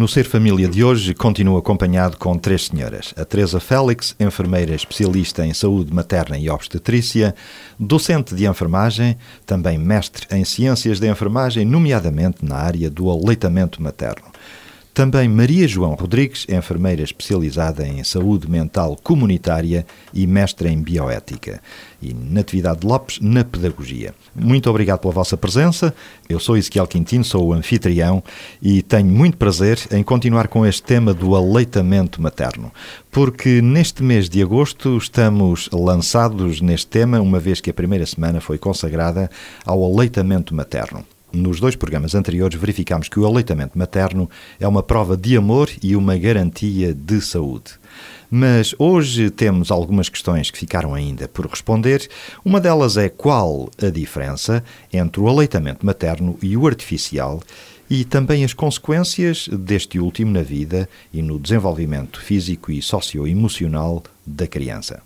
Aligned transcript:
No 0.00 0.08
Ser 0.08 0.24
Família 0.24 0.66
de 0.66 0.82
hoje, 0.82 1.12
continuo 1.12 1.58
acompanhado 1.58 2.16
com 2.16 2.38
três 2.38 2.68
senhoras. 2.68 3.12
A 3.18 3.24
Teresa 3.26 3.60
Félix, 3.60 4.16
enfermeira 4.18 4.74
especialista 4.74 5.44
em 5.44 5.52
saúde 5.52 5.92
materna 5.92 6.38
e 6.38 6.48
obstetrícia, 6.48 7.34
docente 7.78 8.34
de 8.34 8.46
enfermagem, 8.46 9.18
também 9.44 9.76
mestre 9.76 10.26
em 10.30 10.42
ciências 10.42 10.98
da 10.98 11.06
enfermagem, 11.06 11.66
nomeadamente 11.66 12.42
na 12.42 12.56
área 12.56 12.88
do 12.88 13.10
aleitamento 13.10 13.82
materno. 13.82 14.24
Também 14.92 15.28
Maria 15.28 15.68
João 15.68 15.94
Rodrigues, 15.94 16.46
enfermeira 16.48 17.02
especializada 17.02 17.86
em 17.86 18.02
saúde 18.02 18.50
mental 18.50 18.98
comunitária 19.02 19.86
e 20.12 20.26
mestre 20.26 20.68
em 20.68 20.82
bioética. 20.82 21.62
E 22.02 22.12
Natividade 22.12 22.84
Lopes, 22.84 23.20
na 23.20 23.44
pedagogia. 23.44 24.12
Muito 24.34 24.68
obrigado 24.68 24.98
pela 24.98 25.14
vossa 25.14 25.36
presença. 25.36 25.94
Eu 26.28 26.40
sou 26.40 26.56
Ezequiel 26.56 26.88
Quintino, 26.88 27.24
sou 27.24 27.48
o 27.48 27.52
anfitrião 27.52 28.22
e 28.60 28.82
tenho 28.82 29.06
muito 29.06 29.36
prazer 29.36 29.78
em 29.92 30.02
continuar 30.02 30.48
com 30.48 30.66
este 30.66 30.82
tema 30.82 31.14
do 31.14 31.36
aleitamento 31.36 32.20
materno. 32.20 32.72
Porque 33.12 33.62
neste 33.62 34.02
mês 34.02 34.28
de 34.28 34.42
agosto 34.42 34.96
estamos 34.96 35.68
lançados 35.72 36.60
neste 36.60 36.88
tema, 36.88 37.20
uma 37.20 37.38
vez 37.38 37.60
que 37.60 37.70
a 37.70 37.74
primeira 37.74 38.06
semana 38.06 38.40
foi 38.40 38.58
consagrada 38.58 39.30
ao 39.64 39.84
aleitamento 39.84 40.52
materno. 40.52 41.04
Nos 41.32 41.60
dois 41.60 41.76
programas 41.76 42.14
anteriores 42.14 42.58
verificámos 42.58 43.08
que 43.08 43.20
o 43.20 43.26
aleitamento 43.26 43.78
materno 43.78 44.28
é 44.58 44.66
uma 44.66 44.82
prova 44.82 45.16
de 45.16 45.36
amor 45.36 45.70
e 45.82 45.94
uma 45.94 46.16
garantia 46.16 46.92
de 46.92 47.20
saúde. 47.20 47.72
Mas 48.30 48.74
hoje 48.78 49.30
temos 49.30 49.70
algumas 49.70 50.08
questões 50.08 50.50
que 50.50 50.58
ficaram 50.58 50.94
ainda 50.94 51.28
por 51.28 51.46
responder. 51.46 52.08
Uma 52.44 52.60
delas 52.60 52.96
é 52.96 53.08
qual 53.08 53.70
a 53.80 53.90
diferença 53.90 54.64
entre 54.92 55.20
o 55.20 55.28
aleitamento 55.28 55.84
materno 55.86 56.36
e 56.42 56.56
o 56.56 56.66
artificial 56.66 57.40
e 57.88 58.04
também 58.04 58.44
as 58.44 58.52
consequências 58.52 59.48
deste 59.48 59.98
último 59.98 60.30
na 60.32 60.42
vida 60.42 60.88
e 61.12 61.22
no 61.22 61.38
desenvolvimento 61.38 62.20
físico 62.20 62.70
e 62.70 62.80
socioemocional 62.80 64.02
da 64.24 64.46
criança. 64.46 65.02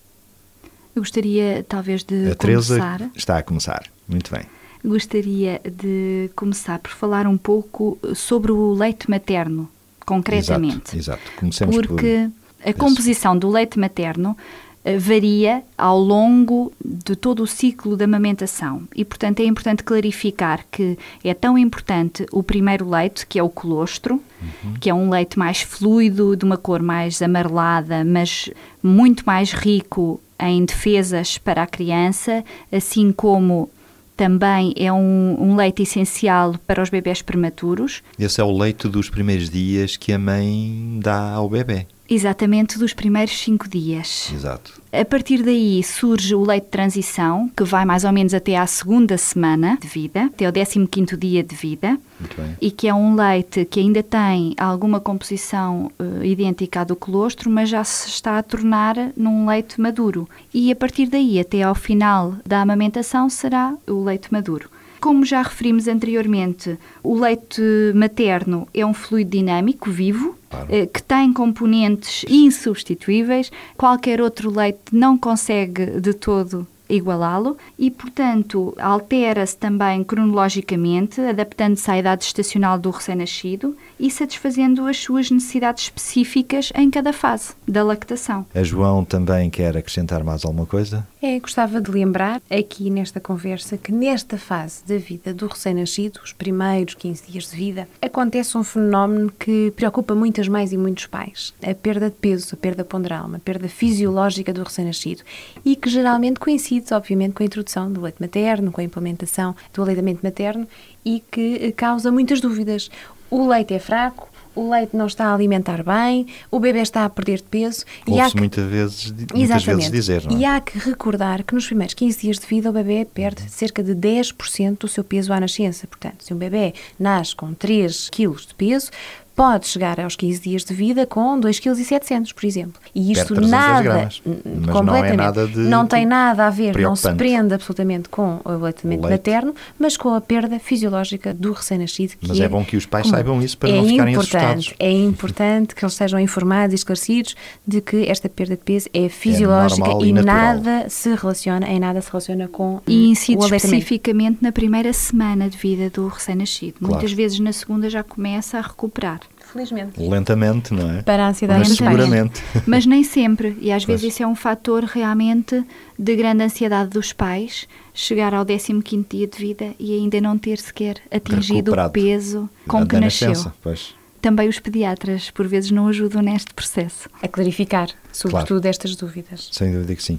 Eu 0.94 1.02
gostaria 1.02 1.64
talvez 1.66 2.04
de 2.04 2.30
a 2.30 2.34
Teresa 2.34 2.78
começar. 2.78 3.10
está 3.14 3.38
a 3.38 3.42
começar. 3.42 3.84
Muito 4.06 4.30
bem. 4.30 4.44
Gostaria 4.84 5.60
de 5.64 6.30
começar 6.36 6.78
por 6.78 6.90
falar 6.90 7.26
um 7.26 7.38
pouco 7.38 7.98
sobre 8.14 8.52
o 8.52 8.74
leite 8.74 9.08
materno, 9.08 9.68
concretamente. 10.04 10.96
Exato, 10.96 10.96
exato. 10.96 11.22
Comecemos 11.38 11.76
Porque 11.76 12.28
a 12.64 12.72
composição 12.72 13.36
do 13.36 13.48
leite 13.48 13.78
materno 13.78 14.36
eh, 14.84 14.98
varia 14.98 15.62
ao 15.78 15.98
longo 15.98 16.70
de 16.84 17.16
todo 17.16 17.42
o 17.42 17.46
ciclo 17.46 17.96
da 17.96 18.04
amamentação 18.04 18.82
e, 18.94 19.02
portanto, 19.02 19.40
é 19.40 19.44
importante 19.46 19.82
clarificar 19.82 20.66
que 20.70 20.98
é 21.24 21.32
tão 21.32 21.56
importante 21.56 22.26
o 22.30 22.42
primeiro 22.42 22.86
leite, 22.88 23.26
que 23.26 23.38
é 23.38 23.42
o 23.42 23.48
colostro, 23.48 24.20
uhum. 24.42 24.74
que 24.78 24.90
é 24.90 24.94
um 24.94 25.08
leite 25.08 25.38
mais 25.38 25.62
fluido, 25.62 26.36
de 26.36 26.44
uma 26.44 26.58
cor 26.58 26.82
mais 26.82 27.22
amarelada, 27.22 28.04
mas 28.04 28.50
muito 28.82 29.24
mais 29.24 29.52
rico 29.52 30.20
em 30.38 30.62
defesas 30.66 31.38
para 31.38 31.62
a 31.62 31.66
criança, 31.66 32.44
assim 32.70 33.10
como 33.10 33.70
também 34.16 34.72
é 34.76 34.92
um, 34.92 35.36
um, 35.40 35.56
leite 35.56 35.82
essencial 35.82 36.54
para 36.66 36.82
os 36.82 36.90
bebés 36.90 37.22
prematuros. 37.22 38.02
Esse 38.18 38.40
é 38.40 38.44
o 38.44 38.56
leite 38.56 38.88
dos 38.88 39.10
primeiros 39.10 39.50
dias 39.50 39.96
que 39.96 40.12
a 40.12 40.18
mãe 40.18 40.98
dá 41.02 41.32
ao 41.32 41.48
bebê. 41.48 41.86
Exatamente, 42.08 42.78
dos 42.78 42.92
primeiros 42.92 43.38
cinco 43.38 43.68
dias. 43.68 44.30
Exato. 44.32 44.80
A 44.92 45.04
partir 45.04 45.42
daí 45.42 45.82
surge 45.82 46.34
o 46.34 46.44
leite 46.44 46.64
de 46.64 46.70
transição, 46.70 47.50
que 47.56 47.64
vai 47.64 47.84
mais 47.84 48.04
ou 48.04 48.12
menos 48.12 48.34
até 48.34 48.56
à 48.56 48.66
segunda 48.66 49.16
semana 49.16 49.78
de 49.80 49.88
vida, 49.88 50.26
até 50.26 50.46
ao 50.46 50.52
15 50.52 51.16
dia 51.16 51.42
de 51.42 51.56
vida. 51.56 51.98
Muito 52.20 52.36
bem. 52.36 52.56
E 52.60 52.70
que 52.70 52.86
é 52.86 52.94
um 52.94 53.14
leite 53.14 53.64
que 53.64 53.80
ainda 53.80 54.02
tem 54.02 54.54
alguma 54.56 55.00
composição 55.00 55.90
uh, 55.98 56.24
idêntica 56.24 56.82
à 56.82 56.84
do 56.84 56.94
colostro, 56.94 57.50
mas 57.50 57.68
já 57.68 57.82
se 57.82 58.08
está 58.08 58.38
a 58.38 58.42
tornar 58.42 58.94
num 59.16 59.46
leite 59.46 59.80
maduro. 59.80 60.28
E 60.52 60.70
a 60.70 60.76
partir 60.76 61.06
daí, 61.06 61.40
até 61.40 61.62
ao 61.62 61.74
final 61.74 62.34
da 62.46 62.60
amamentação, 62.60 63.28
será 63.28 63.74
o 63.88 64.04
leite 64.04 64.32
maduro. 64.32 64.68
Como 65.04 65.22
já 65.22 65.42
referimos 65.42 65.86
anteriormente, 65.86 66.78
o 67.02 67.14
leite 67.14 67.60
materno 67.94 68.66
é 68.72 68.86
um 68.86 68.94
fluido 68.94 69.32
dinâmico, 69.32 69.90
vivo, 69.90 70.34
claro. 70.48 70.66
que 70.66 71.02
tem 71.02 71.30
componentes 71.30 72.24
insubstituíveis. 72.26 73.52
Qualquer 73.76 74.22
outro 74.22 74.50
leite 74.50 74.80
não 74.90 75.18
consegue 75.18 76.00
de 76.00 76.14
todo 76.14 76.66
igualá-lo 76.88 77.56
e, 77.78 77.90
portanto, 77.90 78.74
altera-se 78.78 79.56
também 79.56 80.04
cronologicamente, 80.04 81.20
adaptando-se 81.20 81.90
à 81.90 81.98
idade 81.98 82.24
estacional 82.24 82.78
do 82.78 82.90
recém-nascido 82.90 83.76
e 83.98 84.10
satisfazendo 84.10 84.86
as 84.86 84.98
suas 84.98 85.30
necessidades 85.30 85.84
específicas 85.84 86.72
em 86.74 86.90
cada 86.90 87.12
fase 87.12 87.54
da 87.66 87.82
lactação. 87.82 88.46
A 88.54 88.62
João 88.62 89.04
também 89.04 89.48
quer 89.50 89.76
acrescentar 89.76 90.22
mais 90.22 90.44
alguma 90.44 90.66
coisa? 90.66 91.06
É, 91.22 91.38
gostava 91.38 91.80
de 91.80 91.90
lembrar 91.90 92.42
aqui 92.50 92.90
nesta 92.90 93.18
conversa 93.18 93.78
que 93.78 93.92
nesta 93.92 94.36
fase 94.36 94.84
da 94.86 94.98
vida 94.98 95.32
do 95.32 95.46
recém-nascido, 95.46 96.20
os 96.22 96.32
primeiros 96.32 96.94
15 96.94 97.30
dias 97.30 97.50
de 97.50 97.56
vida, 97.56 97.88
acontece 98.00 98.58
um 98.58 98.64
fenómeno 98.64 99.32
que 99.38 99.72
preocupa 99.74 100.14
muitas 100.14 100.48
mães 100.48 100.72
e 100.72 100.76
muitos 100.76 101.06
pais. 101.06 101.54
A 101.62 101.74
perda 101.74 102.10
de 102.10 102.16
peso, 102.16 102.54
a 102.54 102.56
perda 102.56 102.84
ponderal, 102.84 103.26
uma 103.26 103.38
perda 103.38 103.68
fisiológica 103.68 104.52
do 104.52 104.62
recém-nascido 104.62 105.22
e 105.64 105.76
que 105.76 105.88
geralmente 105.88 106.38
coincide 106.38 106.73
obviamente, 106.92 107.32
com 107.32 107.42
a 107.42 107.46
introdução 107.46 107.92
do 107.92 108.00
leite 108.00 108.20
materno, 108.20 108.70
com 108.72 108.80
a 108.80 108.84
implementação 108.84 109.54
do 109.72 109.82
aleitamento 109.82 110.20
materno 110.22 110.66
e 111.04 111.22
que 111.30 111.72
causa 111.72 112.10
muitas 112.10 112.40
dúvidas. 112.40 112.90
O 113.30 113.48
leite 113.48 113.74
é 113.74 113.78
fraco, 113.78 114.28
o 114.54 114.70
leite 114.70 114.96
não 114.96 115.06
está 115.06 115.26
a 115.26 115.34
alimentar 115.34 115.82
bem, 115.82 116.26
o 116.50 116.60
bebê 116.60 116.80
está 116.80 117.04
a 117.04 117.10
perder 117.10 117.38
de 117.38 117.44
peso. 117.44 117.84
e 118.06 118.20
há 118.20 118.30
que... 118.30 118.36
muitas, 118.36 118.64
vezes, 118.64 119.14
muitas 119.34 119.64
vezes 119.64 119.90
dizer, 119.90 120.24
não 120.24 120.36
é? 120.36 120.40
E 120.40 120.44
há 120.44 120.60
que 120.60 120.78
recordar 120.78 121.42
que 121.42 121.54
nos 121.54 121.66
primeiros 121.66 121.94
15 121.94 122.20
dias 122.20 122.38
de 122.38 122.46
vida 122.46 122.70
o 122.70 122.72
bebê 122.72 123.04
perde 123.04 123.42
cerca 123.50 123.82
de 123.82 123.94
10% 123.94 124.78
do 124.78 124.88
seu 124.88 125.02
peso 125.02 125.32
à 125.32 125.40
nascença. 125.40 125.86
Portanto, 125.86 126.22
se 126.22 126.32
um 126.32 126.36
bebê 126.36 126.72
nasce 126.98 127.34
com 127.34 127.52
3 127.52 128.10
kg 128.10 128.36
de 128.36 128.54
peso, 128.54 128.90
pode 129.34 129.66
chegar 129.66 129.98
aos 130.00 130.16
15 130.16 130.40
dias 130.40 130.64
de 130.64 130.72
vida 130.72 131.06
com 131.06 131.38
2,7 131.40 132.00
kg, 132.00 132.34
por 132.34 132.46
exemplo. 132.46 132.80
E 132.94 133.12
isto 133.12 133.34
nada, 133.40 133.82
gramas, 133.82 134.22
completamente, 134.70 134.92
não, 134.92 134.96
é 134.96 135.16
nada 135.16 135.46
de 135.46 135.58
não 135.58 135.86
tem 135.86 136.06
nada 136.06 136.46
a 136.46 136.50
ver, 136.50 136.78
não 136.78 136.94
se 136.94 137.12
prende 137.14 137.54
absolutamente 137.54 138.08
com 138.08 138.40
o 138.44 138.48
aleitamento 138.48 139.02
leite. 139.02 139.18
materno, 139.18 139.54
mas 139.78 139.96
com 139.96 140.14
a 140.14 140.20
perda 140.20 140.58
fisiológica 140.58 141.34
do 141.34 141.52
recém-nascido. 141.52 142.14
Mas 142.26 142.38
é, 142.38 142.44
é, 142.44 142.48
bom 142.48 142.64
que 142.64 142.76
os 142.76 142.86
pais 142.86 143.08
saibam 143.08 143.42
isso 143.42 143.58
para 143.58 143.70
é 143.70 143.76
não 143.76 143.88
ficarem 143.88 144.14
importante, 144.14 144.44
assustados. 144.44 144.74
É 144.78 144.92
importante 144.92 145.74
que 145.74 145.84
eles 145.84 145.94
sejam 145.94 146.20
informados 146.20 146.72
e 146.72 146.76
esclarecidos 146.76 147.34
de 147.66 147.80
que 147.80 148.08
esta 148.08 148.28
perda 148.28 148.56
de 148.56 148.62
peso 148.62 148.88
é 148.94 149.08
fisiológica 149.08 149.90
é 149.90 150.04
e, 150.04 150.08
e 150.08 150.12
nada 150.12 150.88
se 150.88 151.14
relaciona, 151.14 151.66
em 151.66 151.80
nada 151.80 152.00
se 152.00 152.10
relaciona 152.10 152.46
com 152.46 152.80
e 152.86 153.10
incide 153.10 153.38
o 153.38 153.44
especificamente 153.44 154.38
na 154.40 154.52
primeira 154.52 154.92
semana 154.92 155.48
de 155.48 155.58
vida 155.58 155.90
do 155.90 156.06
recém-nascido. 156.06 156.78
Claro. 156.78 156.94
Muitas 156.94 157.12
vezes 157.12 157.40
na 157.40 157.52
segunda 157.52 157.90
já 157.90 158.02
começa 158.02 158.58
a 158.58 158.60
recuperar. 158.60 159.20
Felizmente. 159.54 160.00
Lentamente, 160.00 160.74
não 160.74 160.90
é? 160.90 161.02
Para 161.02 161.26
a 161.26 161.28
ansiedade 161.30 161.60
Mas 161.60 161.76
seguramente. 161.78 162.42
Mas 162.66 162.84
nem 162.86 163.04
sempre. 163.04 163.56
E 163.60 163.70
às 163.70 163.84
Pois. 163.84 164.00
vezes 164.00 164.14
isso 164.14 164.22
é 164.22 164.26
um 164.26 164.34
fator 164.34 164.82
realmente 164.84 165.64
de 165.98 166.16
grande 166.16 166.42
ansiedade 166.42 166.90
dos 166.90 167.12
pais, 167.12 167.66
chegar 167.94 168.34
ao 168.34 168.44
15 168.44 168.82
dia 169.08 169.26
de 169.28 169.38
vida 169.38 169.72
e 169.78 169.94
ainda 169.94 170.20
não 170.20 170.36
ter 170.36 170.58
sequer 170.58 170.96
atingido 171.10 171.70
o 171.70 171.74
Recuperado. 171.76 171.92
peso 171.92 172.50
com 172.66 172.84
que 172.84 172.98
nasceu. 172.98 173.28
nascença, 173.28 173.54
Pois. 173.62 173.94
Também 174.20 174.48
os 174.48 174.58
pediatras, 174.58 175.30
por 175.30 175.46
vezes, 175.46 175.70
não 175.70 175.86
ajudam 175.86 176.20
neste 176.22 176.52
processo. 176.54 177.08
A 177.22 177.28
clarificar, 177.28 177.90
sobretudo, 178.10 178.64
estas 178.66 178.96
dúvidas. 178.96 179.50
Sem 179.52 179.70
dúvida 179.72 179.94
que 179.94 180.02
sim. 180.02 180.18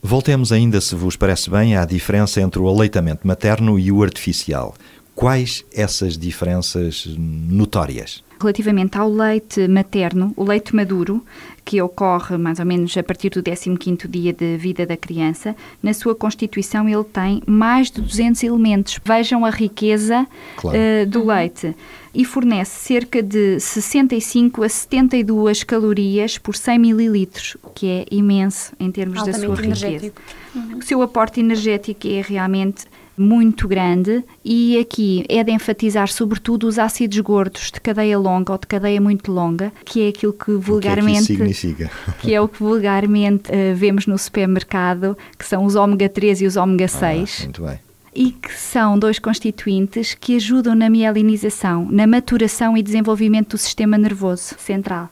Voltemos 0.00 0.52
ainda, 0.52 0.80
se 0.80 0.94
vos 0.94 1.16
parece 1.16 1.48
bem, 1.50 1.76
à 1.76 1.84
diferença 1.84 2.40
entre 2.40 2.60
o 2.60 2.68
aleitamento 2.68 3.26
materno 3.26 3.78
e 3.78 3.90
o 3.90 4.02
artificial. 4.02 4.74
Quais 5.14 5.64
essas 5.72 6.18
diferenças 6.18 7.06
notórias? 7.16 8.22
Relativamente 8.40 8.98
ao 8.98 9.10
leite 9.10 9.66
materno, 9.68 10.32
o 10.36 10.44
leite 10.44 10.74
maduro, 10.74 11.24
que 11.64 11.80
ocorre 11.80 12.36
mais 12.36 12.58
ou 12.58 12.66
menos 12.66 12.94
a 12.96 13.02
partir 13.02 13.30
do 13.30 13.42
15º 13.42 14.06
dia 14.08 14.32
de 14.32 14.56
vida 14.56 14.84
da 14.84 14.96
criança, 14.96 15.56
na 15.82 15.94
sua 15.94 16.14
constituição 16.14 16.88
ele 16.88 17.04
tem 17.04 17.42
mais 17.46 17.90
de 17.90 18.02
200 18.02 18.42
elementos. 18.42 19.00
Vejam 19.04 19.44
a 19.44 19.50
riqueza 19.50 20.26
claro. 20.56 20.76
uh, 20.76 21.06
do 21.06 21.24
leite. 21.24 21.74
E 22.12 22.24
fornece 22.24 22.86
cerca 22.86 23.20
de 23.20 23.58
65 23.58 24.62
a 24.62 24.68
72 24.68 25.64
calorias 25.64 26.38
por 26.38 26.54
100 26.54 26.78
mililitros, 26.78 27.56
o 27.60 27.70
que 27.70 27.88
é 27.88 28.06
imenso 28.08 28.72
em 28.78 28.90
termos 28.90 29.18
Altamente 29.18 29.40
da 29.40 29.46
sua 29.46 29.56
riqueza. 29.56 30.12
Uhum. 30.54 30.78
O 30.78 30.82
seu 30.82 31.02
aporte 31.02 31.40
energético 31.40 32.06
é 32.06 32.20
realmente 32.20 32.84
muito 33.16 33.68
grande 33.68 34.24
e 34.44 34.78
aqui 34.78 35.24
é 35.28 35.42
de 35.42 35.52
enfatizar 35.52 36.08
sobretudo 36.08 36.66
os 36.66 36.78
ácidos 36.78 37.18
gordos 37.20 37.70
de 37.70 37.80
cadeia 37.80 38.18
longa 38.18 38.52
ou 38.52 38.58
de 38.58 38.66
cadeia 38.66 39.00
muito 39.00 39.30
longa, 39.30 39.72
que 39.84 40.02
é 40.02 40.08
aquilo 40.08 40.32
que 40.32 40.52
vulgarmente 40.52 41.36
que, 41.36 41.42
é 41.42 41.46
que, 41.46 41.90
que, 42.20 42.34
é 42.34 42.40
o 42.40 42.48
que 42.48 42.58
vulgarmente 42.58 43.50
uh, 43.50 43.74
vemos 43.74 44.06
no 44.06 44.18
supermercado, 44.18 45.16
que 45.38 45.46
são 45.46 45.64
os 45.64 45.74
ômega 45.74 46.08
3 46.08 46.42
e 46.42 46.46
os 46.46 46.56
ômega 46.56 46.88
6. 46.88 47.00
Ah, 47.40 47.42
muito 47.44 47.62
bem. 47.62 47.78
E 48.16 48.30
que 48.30 48.52
são 48.52 48.96
dois 48.96 49.18
constituintes 49.18 50.14
que 50.14 50.36
ajudam 50.36 50.74
na 50.74 50.88
mielinização, 50.88 51.88
na 51.90 52.06
maturação 52.06 52.76
e 52.76 52.82
desenvolvimento 52.82 53.50
do 53.50 53.58
sistema 53.58 53.98
nervoso 53.98 54.54
central 54.58 55.10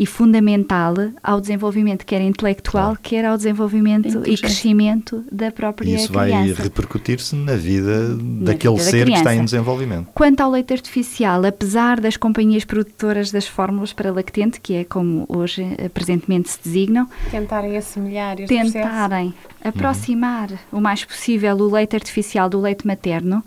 e 0.00 0.06
fundamental 0.06 0.94
ao 1.22 1.42
desenvolvimento 1.42 2.06
quer 2.06 2.22
intelectual, 2.22 2.84
claro. 2.84 3.00
quer 3.02 3.26
ao 3.26 3.36
desenvolvimento 3.36 4.08
e 4.26 4.34
crescimento 4.38 5.22
da 5.30 5.52
própria 5.52 5.94
Isso 5.94 6.10
criança. 6.10 6.36
Isso 6.46 6.54
vai 6.54 6.64
repercutir-se 6.64 7.36
na 7.36 7.54
vida 7.54 8.16
na 8.16 8.46
daquele 8.46 8.76
vida 8.76 8.90
ser 8.90 9.06
que 9.06 9.12
está 9.12 9.34
em 9.34 9.44
desenvolvimento. 9.44 10.08
Quanto 10.14 10.40
ao 10.40 10.52
leite 10.52 10.72
artificial, 10.72 11.44
apesar 11.44 12.00
das 12.00 12.16
companhias 12.16 12.64
produtoras 12.64 13.30
das 13.30 13.46
fórmulas 13.46 13.92
para 13.92 14.10
lactente, 14.10 14.58
que 14.58 14.72
é 14.72 14.84
como 14.84 15.26
hoje 15.28 15.66
eh, 15.76 15.90
presentemente 15.90 16.48
se 16.48 16.58
designam, 16.64 17.06
tentarem 17.30 17.76
assemelhar 17.76 18.40
este 18.40 18.56
tentarem 18.56 19.32
processo. 19.32 19.68
aproximar 19.68 20.50
uhum. 20.50 20.78
o 20.78 20.80
mais 20.80 21.04
possível 21.04 21.54
o 21.58 21.70
leite 21.70 21.94
artificial 21.94 22.48
do 22.48 22.58
leite 22.58 22.86
materno, 22.86 23.44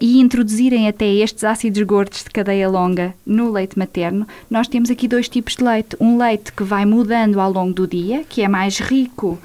e 0.00 0.20
introduzirem 0.20 0.88
até 0.88 1.06
estes 1.06 1.44
ácidos 1.44 1.82
gordos 1.82 2.22
de 2.22 2.30
cadeia 2.30 2.68
longa 2.68 3.14
no 3.24 3.50
leite 3.50 3.78
materno, 3.78 4.26
nós 4.50 4.68
temos 4.68 4.90
aqui 4.90 5.08
dois 5.08 5.28
tipos 5.28 5.56
de 5.56 5.64
leite. 5.64 5.96
Um 5.98 6.18
leite 6.18 6.52
que 6.52 6.62
vai 6.62 6.84
mudando 6.84 7.40
ao 7.40 7.50
longo 7.50 7.72
do 7.72 7.86
dia, 7.86 8.24
que 8.28 8.42
é 8.42 8.48
mais 8.48 8.78
rico 8.78 9.38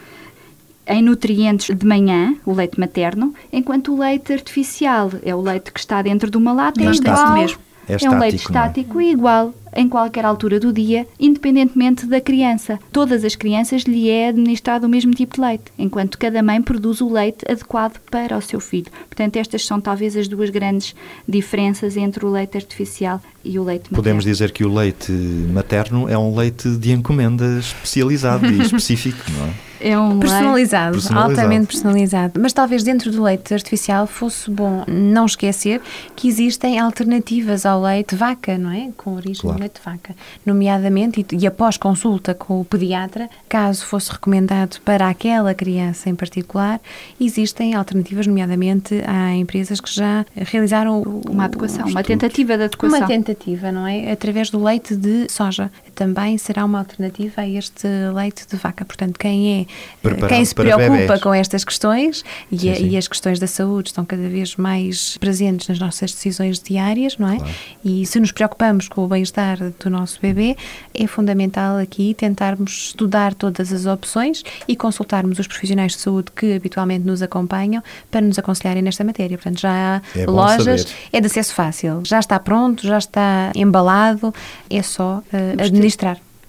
em 0.86 1.02
nutrientes 1.02 1.74
de 1.74 1.86
manhã, 1.86 2.36
o 2.46 2.54
leite 2.54 2.80
materno, 2.80 3.34
enquanto 3.52 3.94
o 3.94 4.00
leite 4.00 4.34
artificial 4.34 5.12
é 5.24 5.34
o 5.34 5.42
leite 5.42 5.72
que 5.72 5.80
está 5.80 6.02
dentro 6.02 6.30
de 6.30 6.38
uma 6.38 6.52
lata, 6.52 6.82
é 6.82 6.92
igual, 6.92 7.34
mesmo. 7.34 7.60
É, 7.88 7.96
estático, 7.96 8.14
é 8.14 8.16
um 8.16 8.20
leite 8.20 8.36
estático 8.36 9.02
e 9.02 9.12
igual 9.12 9.54
em 9.76 9.88
qualquer 9.88 10.26
altura 10.26 10.60
do 10.60 10.72
dia, 10.72 11.08
independentemente 11.20 12.06
da 12.06 12.20
criança. 12.20 12.80
Todas 12.92 13.24
as 13.24 13.36
crianças 13.36 13.84
lhe 13.84 14.10
é 14.10 14.30
administrado 14.30 14.86
o 14.86 14.90
mesmo 14.90 15.12
tipo 15.12 15.36
de 15.36 15.42
leite, 15.42 15.66
enquanto 15.78 16.18
cada 16.18 16.42
mãe 16.44 16.62
produz 16.62 17.02
o 17.02 17.12
leite 17.12 17.46
adequado 17.50 18.00
para 18.10 18.38
o 18.38 18.42
seu 18.42 18.60
filho. 18.60 18.92
Portanto, 19.08 19.38
estas 19.38 19.66
são 19.66 19.80
talvez 19.80 20.16
as 20.16 20.28
duas 20.28 20.50
grandes 20.50 20.96
diferenças 21.28 21.98
entre 21.98 22.26
o 22.26 22.30
leite 22.30 22.58
artificial 22.58 23.22
e 23.44 23.58
o 23.58 23.64
leite 23.64 23.84
materno. 23.84 23.96
Podemos 23.96 24.24
dizer 24.24 24.52
que 24.52 24.64
o 24.64 24.74
leite 24.74 25.12
materno 25.12 26.08
é 26.10 26.18
um 26.18 26.36
leite 26.36 26.70
de 26.70 26.92
encomenda 26.92 27.60
especializado 27.60 28.46
e 28.46 28.62
específico, 28.62 29.24
não 29.32 29.46
é? 29.46 29.71
É 29.82 29.98
um 29.98 30.20
personalizado, 30.20 30.94
personalizado, 30.94 31.30
altamente 31.30 31.68
personalizado. 31.68 32.40
Mas 32.40 32.54
talvez 32.54 32.84
dentro 32.84 33.12
do 33.12 33.24
leite 33.24 33.54
artificial 33.54 34.06
fosse 34.06 34.50
bom 34.50 34.84
não 34.88 35.26
esquecer 35.26 35.82
que 36.16 36.28
existem 36.28 36.80
alternativas 36.80 37.66
ao 37.66 37.82
leite 37.82 38.16
vaca, 38.16 38.58
não 38.58 38.72
é? 38.72 38.90
Com 38.96 39.16
origem 39.16 39.42
claro. 39.42 39.60
leite 39.60 39.82
vaca. 39.84 40.16
Nomeadamente, 40.46 41.26
e, 41.32 41.36
e 41.38 41.48
após 41.48 41.78
consulta 41.78 42.34
com 42.34 42.62
o 42.62 42.66
pediatra, 42.66 43.30
caso 43.50 43.86
fosse 43.86 44.12
recomendado 44.12 44.80
para 44.82 45.10
aquela 45.10 45.54
criança 45.54 46.10
em 46.10 46.16
particular, 46.16 46.80
existem 47.20 47.74
alternativas, 47.74 48.28
nomeadamente 48.28 49.02
há 49.08 49.36
empresas 49.36 49.82
que 49.82 49.94
já 49.94 50.26
realizaram 50.36 51.02
uma 51.28 51.46
adequação, 51.46 51.88
uma 51.88 52.04
tentativa 52.04 52.58
de 52.58 52.64
adequação. 52.66 53.00
Uma 53.00 53.08
tentativa, 53.08 53.72
não 53.72 53.88
é? 53.88 54.12
Através 54.12 54.50
do 54.50 54.64
leite 54.64 54.96
de 54.96 55.32
soja. 55.32 55.72
Também 55.96 56.38
será 56.38 56.66
uma 56.66 56.80
alternativa 56.80 57.42
a 57.42 57.48
este 57.48 57.88
leite 58.14 58.46
de 58.48 58.58
vaca. 58.58 58.86
Portanto, 58.86 59.18
quem 59.20 59.62
é 59.62 59.66
Preparado 60.02 60.30
quem 60.30 60.46
se 60.46 60.56
preocupa 60.56 61.20
com 61.20 61.34
estas 61.34 61.64
questões 61.64 62.24
e, 62.52 62.60
sim, 62.60 62.76
sim. 62.76 62.90
e, 62.90 62.98
as 62.98 63.08
questões 63.08 63.40
da 63.40 63.48
saúde 63.48 63.90
estão 63.90 64.06
cada 64.06 64.28
vez 64.28 64.56
mais 64.56 65.18
presentes 65.18 65.68
nas 65.68 65.80
nossas 65.80 66.12
decisões 66.12 66.60
diárias, 66.60 67.18
não 67.18 67.30
é? 67.30 67.38
Claro. 67.38 67.54
E 67.84 68.06
se 68.06 68.20
nos 68.20 68.32
preocupamos 68.32 68.88
com 68.88 69.04
o 69.04 69.08
bem-estar 69.08 69.58
do 69.80 69.90
nosso 69.90 70.20
bebê, 70.22 70.56
é 70.94 71.08
fundamental 71.08 71.78
aqui 71.78 72.14
tentarmos 72.14 72.88
estudar 72.88 73.34
todas 73.34 73.72
as 73.72 73.86
opções 73.86 74.44
e 74.68 74.76
consultarmos 74.76 75.40
os 75.40 75.48
profissionais 75.48 75.94
de 75.94 76.00
saúde 76.00 76.32
que 76.36 76.54
habitualmente 76.54 77.06
nos 77.06 77.22
acompanham 77.22 77.84
para 78.10 78.22
nos 78.22 78.38
aconselharem 78.40 78.82
nesta 78.82 79.04
matéria. 79.04 79.38
Portanto, 79.38 79.60
já 79.60 79.72
há 79.72 80.20
é 80.20 80.26
lojas, 80.26 80.88
é 81.12 81.20
de 81.20 81.28
acesso 81.28 81.54
fácil, 81.54 82.02
já 82.04 82.20
está 82.20 82.40
pronto, 82.40 82.86
já 82.86 82.98
está 82.98 83.52
embalado, 83.56 84.34
é 84.70 84.82
só 84.82 85.18
uh, 85.20 85.62
administrar. 85.62 85.81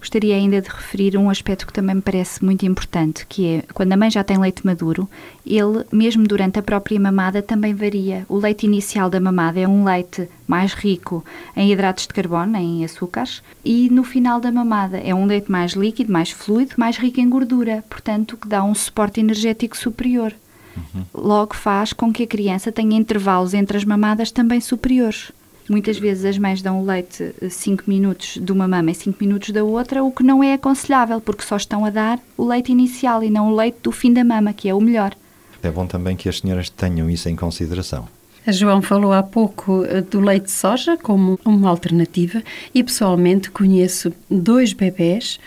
Gostaria 0.03 0.35
ainda 0.35 0.59
de 0.59 0.67
referir 0.67 1.15
um 1.15 1.29
aspecto 1.29 1.65
que 1.65 1.71
também 1.71 1.95
me 1.95 2.01
parece 2.01 2.43
muito 2.43 2.65
importante, 2.65 3.25
que 3.25 3.47
é 3.47 3.63
quando 3.73 3.93
a 3.93 3.95
mãe 3.95 4.11
já 4.11 4.21
tem 4.21 4.37
leite 4.37 4.65
maduro, 4.65 5.09
ele, 5.45 5.85
mesmo 5.93 6.27
durante 6.27 6.59
a 6.59 6.61
própria 6.61 6.99
mamada, 6.99 7.41
também 7.41 7.73
varia. 7.73 8.25
O 8.27 8.35
leite 8.35 8.65
inicial 8.65 9.09
da 9.09 9.21
mamada 9.21 9.61
é 9.61 9.65
um 9.65 9.85
leite 9.85 10.27
mais 10.45 10.73
rico 10.73 11.23
em 11.55 11.71
hidratos 11.71 12.05
de 12.05 12.13
carbono, 12.13 12.57
em 12.57 12.83
açúcares, 12.83 13.41
e 13.63 13.89
no 13.89 14.03
final 14.03 14.41
da 14.41 14.51
mamada 14.51 14.97
é 14.97 15.15
um 15.15 15.25
leite 15.25 15.49
mais 15.49 15.71
líquido, 15.71 16.11
mais 16.11 16.31
fluido, 16.31 16.73
mais 16.75 16.97
rico 16.97 17.21
em 17.21 17.29
gordura, 17.29 17.81
portanto, 17.89 18.35
que 18.35 18.49
dá 18.49 18.61
um 18.61 18.75
suporte 18.75 19.21
energético 19.21 19.77
superior. 19.77 20.33
Uhum. 20.75 21.05
Logo 21.13 21.55
faz 21.55 21.93
com 21.93 22.11
que 22.11 22.23
a 22.23 22.27
criança 22.27 22.73
tenha 22.73 22.97
intervalos 22.97 23.53
entre 23.53 23.77
as 23.77 23.85
mamadas 23.85 24.31
também 24.31 24.59
superiores. 24.59 25.31
Muitas 25.69 25.97
vezes 25.97 26.25
as 26.25 26.37
mães 26.37 26.61
dão 26.61 26.81
o 26.81 26.85
leite 26.85 27.33
5 27.49 27.83
minutos 27.87 28.37
de 28.41 28.51
uma 28.51 28.67
mama 28.67 28.91
e 28.91 28.95
5 28.95 29.17
minutos 29.23 29.51
da 29.51 29.63
outra, 29.63 30.03
o 30.03 30.11
que 30.11 30.23
não 30.23 30.43
é 30.43 30.53
aconselhável, 30.53 31.21
porque 31.21 31.43
só 31.43 31.55
estão 31.55 31.85
a 31.85 31.89
dar 31.89 32.19
o 32.37 32.45
leite 32.45 32.71
inicial 32.71 33.23
e 33.23 33.29
não 33.29 33.51
o 33.51 33.55
leite 33.55 33.77
do 33.81 33.91
fim 33.91 34.11
da 34.11 34.23
mama, 34.23 34.53
que 34.53 34.67
é 34.67 34.73
o 34.73 34.81
melhor. 34.81 35.15
É 35.61 35.71
bom 35.71 35.87
também 35.87 36.15
que 36.15 36.27
as 36.27 36.39
senhoras 36.39 36.69
tenham 36.69 37.09
isso 37.09 37.29
em 37.29 37.35
consideração. 37.35 38.07
A 38.45 38.51
João 38.51 38.81
falou 38.81 39.13
há 39.13 39.23
pouco 39.23 39.85
eh, 39.85 40.01
do 40.01 40.19
leite 40.19 40.47
de 40.47 40.51
soja 40.51 40.97
como 40.97 41.39
uma 41.45 41.69
alternativa 41.69 42.43
e 42.75 42.83
pessoalmente 42.83 43.49
conheço 43.49 44.11
dois 44.29 44.73
bebés 44.73 45.39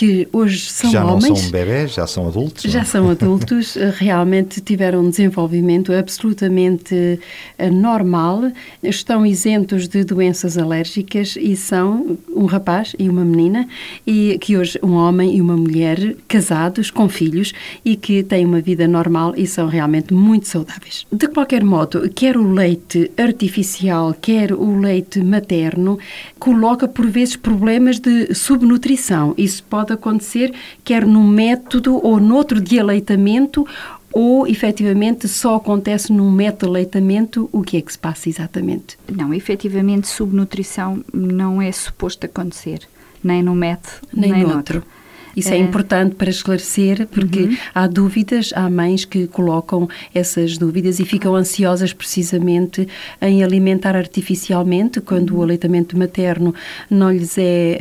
que 0.00 0.26
hoje 0.32 0.70
são 0.70 0.90
já 0.90 1.04
homens. 1.04 1.24
Já 1.24 1.28
não 1.28 1.36
são 1.36 1.50
bebés, 1.50 1.92
já 1.92 2.06
são 2.06 2.26
adultos. 2.26 2.62
Já 2.72 2.78
não? 2.78 2.86
são 2.86 3.10
adultos, 3.10 3.76
realmente 3.98 4.58
tiveram 4.62 5.00
um 5.00 5.10
desenvolvimento 5.10 5.92
absolutamente 5.92 7.20
eh, 7.58 7.68
normal, 7.68 8.50
estão 8.82 9.26
isentos 9.26 9.86
de 9.86 10.02
doenças 10.02 10.56
alérgicas 10.56 11.36
e 11.38 11.54
são 11.54 12.16
um 12.34 12.46
rapaz 12.46 12.96
e 12.98 13.10
uma 13.10 13.26
menina, 13.26 13.68
e 14.06 14.38
que 14.40 14.56
hoje 14.56 14.78
um 14.82 14.92
homem 14.92 15.36
e 15.36 15.42
uma 15.42 15.54
mulher 15.54 16.16
casados, 16.26 16.90
com 16.90 17.06
filhos 17.06 17.52
e 17.84 17.94
que 17.94 18.22
têm 18.22 18.46
uma 18.46 18.62
vida 18.62 18.88
normal 18.88 19.34
e 19.36 19.46
são 19.46 19.68
realmente 19.68 20.14
muito 20.14 20.48
saudáveis. 20.48 21.06
De 21.12 21.28
qualquer 21.28 21.62
modo, 21.62 22.08
quer 22.14 22.38
o 22.38 22.50
leite 22.50 23.10
artificial, 23.18 24.14
quer 24.18 24.54
o 24.54 24.80
leite 24.80 25.22
materno, 25.22 25.98
coloca 26.38 26.88
por 26.88 27.06
vezes 27.06 27.36
problemas 27.36 27.98
de 27.98 28.34
subnutrição. 28.34 29.34
Isso 29.36 29.62
pode 29.64 29.89
pode 29.90 29.92
acontecer, 29.92 30.52
quer 30.84 31.04
num 31.04 31.26
método 31.26 32.04
ou 32.04 32.20
noutro 32.20 32.60
de 32.60 32.78
aleitamento, 32.78 33.66
ou 34.12 34.46
efetivamente 34.46 35.28
só 35.28 35.56
acontece 35.56 36.12
num 36.12 36.30
método 36.30 36.66
de 36.66 36.78
aleitamento, 36.78 37.48
o 37.52 37.62
que 37.62 37.76
é 37.76 37.80
que 37.80 37.92
se 37.92 37.98
passa 37.98 38.28
exatamente? 38.28 38.98
Não, 39.10 39.32
efetivamente 39.32 40.08
subnutrição 40.08 41.02
não 41.12 41.60
é 41.60 41.70
suposto 41.70 42.26
acontecer, 42.26 42.80
nem 43.22 43.42
num 43.42 43.54
método, 43.54 44.06
nem, 44.12 44.32
nem 44.32 44.42
noutro. 44.42 44.78
noutro. 44.78 44.99
Isso 45.36 45.50
é, 45.50 45.56
é 45.56 45.58
importante 45.58 46.14
para 46.14 46.30
esclarecer, 46.30 47.06
porque 47.08 47.40
uhum. 47.40 47.56
há 47.74 47.86
dúvidas, 47.86 48.52
há 48.54 48.68
mães 48.68 49.04
que 49.04 49.26
colocam 49.26 49.88
essas 50.14 50.58
dúvidas 50.58 51.00
e 51.00 51.04
ficam 51.04 51.34
ansiosas 51.34 51.92
precisamente 51.92 52.88
em 53.20 53.42
alimentar 53.42 53.96
artificialmente, 53.96 55.00
quando 55.00 55.30
uhum. 55.30 55.40
o 55.40 55.42
aleitamento 55.42 55.98
materno 55.98 56.54
não 56.88 57.10
lhes 57.10 57.36
é, 57.38 57.78